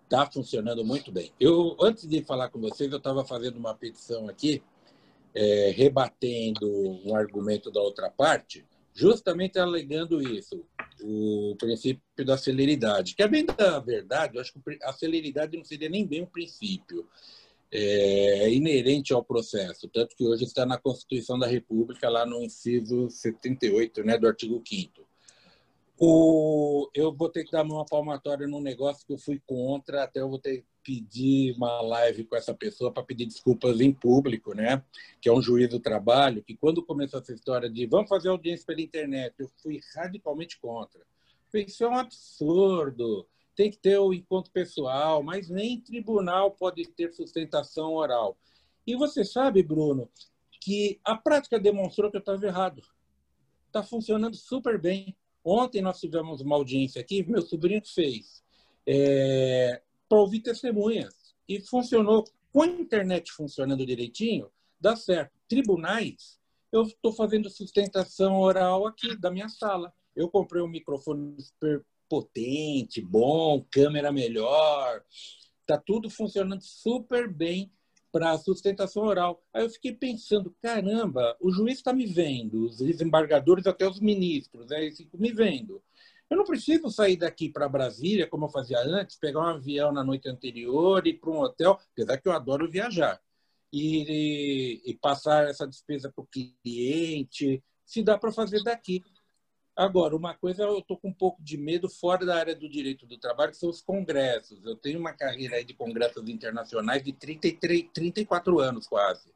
está 0.09 0.25
funcionando 0.27 0.83
muito 0.83 1.13
bem. 1.13 1.31
Eu, 1.39 1.77
antes 1.81 2.09
de 2.09 2.25
falar 2.25 2.49
com 2.49 2.59
vocês, 2.59 2.91
eu 2.91 2.97
estava 2.97 3.25
fazendo 3.25 3.59
uma 3.59 3.75
petição 3.75 4.27
aqui, 4.27 4.63
é, 5.35 5.71
rebatendo 5.77 6.67
um 7.05 7.15
argumento 7.15 7.71
da 7.71 7.81
outra 7.81 8.11
parte, 8.11 8.65
justamente 8.95 9.59
alegando 9.59 10.21
isso, 10.23 10.65
o 11.03 11.55
princípio 11.59 12.03
da 12.25 12.39
celeridade, 12.39 13.15
que 13.15 13.23
é 13.23 13.29
bem 13.29 13.45
da 13.45 13.79
verdade, 13.79 14.37
eu 14.37 14.41
acho 14.41 14.53
que 14.53 14.79
a 14.83 14.93
celeridade 14.95 15.57
não 15.57 15.65
seria 15.65 15.91
nem 15.91 16.07
bem 16.07 16.23
um 16.23 16.27
princípio, 16.27 17.07
é 17.71 18.51
inerente 18.51 19.13
ao 19.13 19.23
processo, 19.23 19.89
tanto 19.89 20.17
que 20.17 20.25
hoje 20.25 20.45
está 20.45 20.65
na 20.65 20.79
Constituição 20.79 21.39
da 21.39 21.47
República, 21.47 22.09
lá 22.09 22.25
no 22.25 22.43
inciso 22.43 23.11
78 23.11 24.03
né, 24.03 24.17
do 24.17 24.27
artigo 24.27 24.63
5 24.67 25.08
o, 25.99 26.89
eu 26.95 27.13
vou 27.13 27.29
ter 27.29 27.45
que 27.45 27.51
dar 27.51 27.65
uma 27.65 27.85
palmatória 27.85 28.47
num 28.47 28.61
negócio 28.61 29.05
que 29.07 29.13
eu 29.13 29.19
fui 29.19 29.43
contra, 29.45 30.05
até 30.05 30.21
eu 30.21 30.29
vou 30.29 30.39
ter 30.39 30.59
que 30.59 30.67
pedir 30.85 31.55
uma 31.57 31.81
live 31.81 32.25
com 32.25 32.37
essa 32.37 32.55
pessoa 32.55 32.93
para 32.93 33.03
pedir 33.03 33.27
desculpas 33.27 33.81
em 33.81 33.93
público, 33.93 34.55
né? 34.55 34.83
Que 35.21 35.29
é 35.29 35.33
um 35.33 35.43
juiz 35.43 35.69
do 35.69 35.81
trabalho, 35.81 36.43
que 36.43 36.57
quando 36.57 36.85
começou 36.85 37.21
essa 37.21 37.35
história 37.35 37.69
de 37.69 37.85
vamos 37.87 38.09
fazer 38.09 38.29
audiência 38.29 38.65
pela 38.65 38.81
internet, 38.81 39.35
eu 39.39 39.51
fui 39.61 39.81
radicalmente 39.95 40.59
contra. 40.61 41.01
Isso 41.53 41.85
é 41.85 41.89
um 41.89 41.97
absurdo. 41.97 43.27
Tem 43.57 43.71
que 43.71 43.79
ter 43.79 43.99
o 43.99 44.15
encontro 44.15 44.53
pessoal, 44.53 45.23
mas 45.23 45.51
nem 45.51 45.81
tribunal 45.81 46.53
pode 46.53 46.87
ter 46.87 47.13
sustentação 47.13 47.95
oral. 47.95 48.39
E 48.87 48.95
você 48.95 49.25
sabe, 49.25 49.63
Bruno, 49.63 50.09
que 50.61 51.01
a 51.05 51.17
prática 51.17 51.59
demonstrou 51.59 52.11
que 52.11 52.17
eu 52.17 52.21
estava 52.21 52.47
errado. 52.47 52.83
Está 53.67 53.83
funcionando 53.83 54.37
super 54.37 54.81
bem. 54.81 55.15
Ontem 55.49 55.81
nós 55.81 55.99
tivemos 55.99 56.43
uma 56.43 56.57
audiência 56.57 57.01
aqui, 57.01 57.23
meu 57.27 57.41
sobrinho 57.41 57.81
fez, 57.87 58.45
é, 58.87 59.81
para 60.07 60.19
ouvir 60.19 60.41
testemunhas. 60.41 61.35
E 61.49 61.59
funcionou. 61.61 62.25
Com 62.53 62.63
a 62.63 62.67
internet 62.67 63.33
funcionando 63.33 63.85
direitinho, 63.85 64.51
dá 64.79 64.95
certo. 64.95 65.33
Tribunais, 65.49 66.39
eu 66.71 66.83
estou 66.83 67.13
fazendo 67.13 67.49
sustentação 67.49 68.39
oral 68.39 68.87
aqui 68.87 69.17
da 69.17 69.31
minha 69.31 69.49
sala. 69.49 69.93
Eu 70.15 70.29
comprei 70.29 70.63
um 70.63 70.69
microfone 70.69 71.35
super 71.41 71.85
potente, 72.09 73.01
bom, 73.01 73.65
câmera 73.71 74.13
melhor. 74.13 75.03
Está 75.61 75.79
tudo 75.79 76.11
funcionando 76.11 76.63
super 76.63 77.31
bem 77.33 77.73
para 78.11 78.39
sustentação 78.39 79.05
oral. 79.05 79.43
Aí 79.53 79.65
eu 79.65 79.71
fiquei 79.71 79.93
pensando, 79.93 80.55
caramba, 80.63 81.37
o 81.41 81.51
juiz 81.51 81.79
está 81.79 81.93
me 81.93 82.07
vendo, 82.07 82.67
os 82.67 82.79
desembargadores, 82.79 83.67
até 83.67 83.87
os 83.87 84.01
ministros, 84.01 84.67
né, 84.67 84.91
me 85.15 85.33
vendo. 85.33 85.83
Eu 86.31 86.37
não 86.37 86.45
preciso 86.45 86.91
sair 86.91 87.17
daqui 87.17 87.49
para 87.49 87.69
Brasília, 87.69 88.27
como 88.27 88.45
eu 88.47 88.51
fazia 88.51 88.79
antes, 88.81 89.17
pegar 89.17 89.41
um 89.41 89.57
avião 89.57 89.91
na 89.93 90.05
noite 90.05 90.29
anterior 90.29 91.07
e 91.07 91.11
ir 91.11 91.15
para 91.15 91.31
um 91.31 91.41
hotel, 91.41 91.79
apesar 91.93 92.19
que 92.19 92.29
eu 92.29 92.33
adoro 92.33 92.71
viajar, 92.71 93.21
e, 93.73 94.83
e 94.85 94.95
passar 94.95 95.49
essa 95.49 95.67
despesa 95.67 96.11
para 96.11 96.23
o 96.23 96.27
cliente, 96.27 97.63
se 97.85 98.03
dá 98.03 98.19
para 98.19 98.33
fazer 98.33 98.63
daqui. 98.63 99.03
Agora, 99.79 100.17
uma 100.17 100.35
coisa 100.35 100.65
eu 100.65 100.81
estou 100.81 100.97
com 100.97 101.07
um 101.07 101.13
pouco 101.13 101.41
de 101.41 101.57
medo 101.57 101.89
fora 101.89 102.27
da 102.27 102.35
área 102.35 102.53
do 102.53 102.69
direito 102.69 103.07
do 103.07 103.17
trabalho, 103.17 103.53
que 103.53 103.59
são 103.59 103.71
os 103.71 103.81
congressos. 103.81 104.59
Eu 104.65 104.75
tenho 104.75 104.99
uma 104.99 105.13
carreira 105.13 105.65
de 105.65 105.73
congressos 105.73 106.29
internacionais 106.29 107.01
de 107.05 107.13
33, 107.13 107.87
34 107.95 108.59
anos 108.59 108.89
quase. 108.89 109.33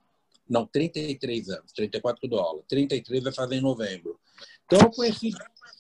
Não, 0.51 0.67
33 0.67 1.49
anos. 1.49 1.71
34 1.71 2.21
que 2.21 2.27
eu 2.27 2.31
dou 2.31 2.41
aula. 2.41 2.65
33 2.67 3.23
vai 3.23 3.33
fazer 3.33 3.55
em 3.55 3.61
novembro. 3.61 4.19
Então, 4.67 4.81
eu 4.81 4.91
conheci 4.91 5.31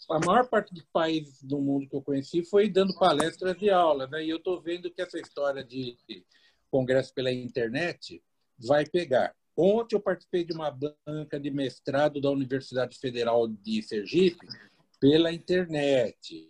a 0.08 0.20
maior 0.20 0.46
parte 0.46 0.72
dos 0.72 0.84
países 0.92 1.42
do 1.42 1.58
mundo 1.58 1.88
que 1.88 1.96
eu 1.96 2.02
conheci 2.02 2.44
foi 2.44 2.68
dando 2.68 2.96
palestras 2.96 3.56
e 3.60 3.68
aulas. 3.68 4.08
Né? 4.10 4.26
E 4.26 4.30
eu 4.30 4.36
estou 4.36 4.60
vendo 4.60 4.92
que 4.92 5.02
essa 5.02 5.18
história 5.18 5.64
de 5.64 5.98
congresso 6.70 7.12
pela 7.12 7.32
internet 7.32 8.22
vai 8.56 8.86
pegar. 8.86 9.34
Ontem 9.56 9.96
eu 9.96 10.00
participei 10.00 10.44
de 10.44 10.52
uma 10.52 10.70
banca 10.70 11.38
de 11.38 11.50
mestrado 11.50 12.20
da 12.20 12.30
Universidade 12.30 12.98
Federal 12.98 13.46
de 13.46 13.82
Sergipe 13.82 14.46
pela 14.98 15.32
internet. 15.32 16.48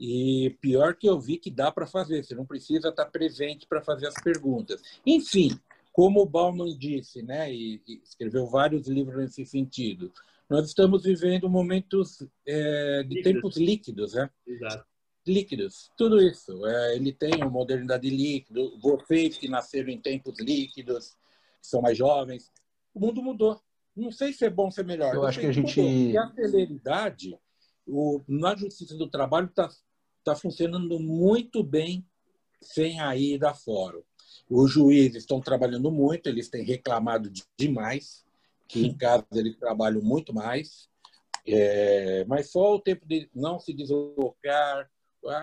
E 0.00 0.56
pior 0.60 0.94
que 0.94 1.08
eu 1.08 1.18
vi 1.20 1.36
que 1.36 1.50
dá 1.50 1.72
para 1.72 1.86
fazer, 1.86 2.24
você 2.24 2.34
não 2.34 2.46
precisa 2.46 2.88
estar 2.88 3.06
presente 3.06 3.66
para 3.66 3.82
fazer 3.82 4.06
as 4.06 4.14
perguntas. 4.22 4.80
Enfim, 5.04 5.58
como 5.92 6.20
o 6.20 6.26
Bauman 6.26 6.76
disse, 6.78 7.22
né, 7.22 7.52
e, 7.52 7.82
escreveu 8.04 8.46
vários 8.46 8.86
livros 8.86 9.16
nesse 9.16 9.44
sentido, 9.44 10.12
nós 10.48 10.66
estamos 10.68 11.02
vivendo 11.02 11.50
momentos 11.50 12.24
é, 12.46 13.02
de 13.02 13.16
líquidos. 13.16 13.32
tempos 13.32 13.56
líquidos, 13.56 14.14
né? 14.14 14.30
Exato. 14.46 14.86
Líquidos, 15.26 15.90
tudo 15.98 16.22
isso. 16.22 16.64
É, 16.64 16.96
ele 16.96 17.12
tem 17.12 17.42
a 17.42 17.48
modernidade 17.48 18.08
líquida, 18.08 18.60
vocês 18.80 19.36
que 19.36 19.48
nasceram 19.48 19.90
em 19.90 20.00
tempos 20.00 20.38
líquidos, 20.38 21.16
são 21.68 21.80
mais 21.80 21.96
jovens, 21.96 22.50
o 22.94 23.00
mundo 23.00 23.22
mudou. 23.22 23.60
Não 23.96 24.12
sei 24.12 24.32
se 24.32 24.44
é 24.44 24.50
bom 24.50 24.66
ou 24.66 24.70
se 24.70 24.80
é 24.80 24.84
melhor. 24.84 25.14
Eu, 25.14 25.22
Eu 25.22 25.26
acho 25.26 25.40
que 25.40 25.46
a 25.46 25.52
gente. 25.52 25.80
E 25.80 26.16
a 26.16 26.30
celeridade, 26.32 27.38
o, 27.86 28.22
na 28.28 28.54
Justiça 28.54 28.96
do 28.96 29.08
Trabalho, 29.08 29.48
está 29.48 29.68
tá 30.22 30.36
funcionando 30.36 31.00
muito 31.00 31.62
bem 31.62 32.06
sem 32.60 33.00
a 33.00 33.16
ida 33.16 33.52
fora. 33.54 34.00
Os 34.48 34.70
juízes 34.70 35.22
estão 35.22 35.40
trabalhando 35.40 35.90
muito, 35.90 36.28
eles 36.28 36.48
têm 36.48 36.64
reclamado 36.64 37.30
demais, 37.58 38.24
que 38.66 38.86
em 38.86 38.96
casa 38.96 39.26
eles 39.32 39.56
trabalham 39.56 40.02
muito 40.02 40.34
mais, 40.34 40.88
é, 41.46 42.24
mas 42.26 42.50
só 42.50 42.74
o 42.74 42.80
tempo 42.80 43.06
de 43.06 43.28
não 43.34 43.58
se 43.58 43.72
deslocar. 43.72 44.88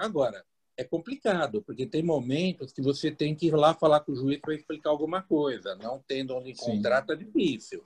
Agora, 0.02 0.44
é 0.78 0.84
complicado, 0.84 1.62
porque 1.62 1.86
tem 1.86 2.04
momentos 2.04 2.72
que 2.72 2.82
você 2.82 3.12
tem 3.12 3.34
que 3.34 3.48
ir 3.48 3.56
lá 3.56 3.74
falar 3.74 4.02
com 4.02 4.12
o 4.12 4.16
juiz 4.16 4.40
para 4.40 4.54
explicar 4.54 4.90
alguma 4.90 5.22
coisa. 5.22 5.76
Não 5.76 6.04
tendo 6.08 6.36
onde 6.36 6.52
encontrar, 6.52 7.02
está 7.02 7.16
difícil. 7.16 7.84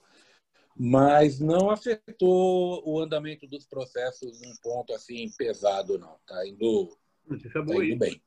Mas 0.75 1.39
não 1.39 1.69
afetou 1.69 2.81
o 2.87 2.99
andamento 2.99 3.45
dos 3.45 3.65
processos 3.65 4.41
num 4.41 4.55
ponto 4.63 4.93
assim 4.93 5.29
pesado, 5.37 5.99
não. 5.99 6.15
Está 6.15 6.47
indo, 6.47 6.97
tá 7.27 7.59
indo 7.59 7.97
bem. 7.97 8.21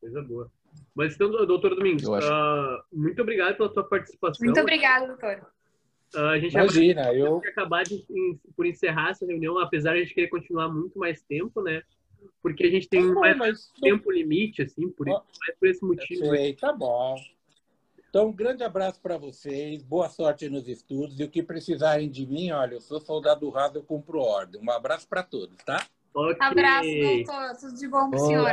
Coisa 0.00 0.22
boa. 0.22 0.52
Mas 0.94 1.14
então, 1.14 1.30
doutor 1.30 1.74
Domingos, 1.74 2.04
uh, 2.04 2.82
muito 2.92 3.20
obrigado 3.22 3.56
pela 3.56 3.72
tua 3.72 3.84
participação. 3.84 4.44
Muito 4.44 4.60
obrigado, 4.60 5.08
doutor. 5.08 5.46
Uh, 6.14 6.18
a 6.20 6.38
gente 6.38 6.52
Imagina, 6.52 7.04
vai, 7.04 7.20
eu... 7.20 7.38
acabar 7.38 7.82
de, 7.82 8.04
por 8.56 8.66
encerrar 8.66 9.10
essa 9.10 9.26
reunião, 9.26 9.58
apesar 9.58 9.92
de 9.92 9.98
a 9.98 10.02
gente 10.02 10.14
querer 10.14 10.28
continuar 10.28 10.68
muito 10.68 10.98
mais 10.98 11.22
tempo, 11.22 11.62
né? 11.62 11.82
Porque 12.42 12.64
a 12.64 12.70
gente 12.70 12.88
tem 12.88 13.06
tá 13.06 13.14
bom, 13.14 13.20
mais 13.20 13.36
mas... 13.36 13.72
tempo 13.80 14.10
limite, 14.10 14.62
assim, 14.62 14.88
por, 14.90 15.06
mais 15.06 15.58
por 15.58 15.68
esse 15.68 15.84
motivo. 15.84 16.26
Sei, 16.26 16.54
tá 16.54 16.72
bom. 16.72 17.16
Então, 18.08 18.28
um 18.28 18.32
grande 18.32 18.62
abraço 18.62 19.00
para 19.02 19.18
vocês, 19.18 19.82
boa 19.82 20.08
sorte 20.08 20.48
nos 20.48 20.66
estudos 20.66 21.20
e 21.20 21.24
o 21.24 21.30
que 21.30 21.42
precisarem 21.42 22.08
de 22.08 22.26
mim, 22.26 22.50
olha, 22.50 22.74
eu 22.74 22.80
sou 22.80 22.98
soldado 23.00 23.50
raso, 23.50 23.76
eu 23.76 23.82
cumpro 23.82 24.20
ordem. 24.20 24.60
Um 24.62 24.70
abraço 24.70 25.06
para 25.06 25.22
todos, 25.22 25.56
tá? 25.64 25.86
Okay. 26.14 26.36
Abraço, 26.40 26.88
doutor. 26.88 27.56
Tudo 27.60 27.78
de 27.78 27.88
bom 27.88 28.10
para 28.10 28.18
o 28.18 28.26
senhor. 28.26 28.50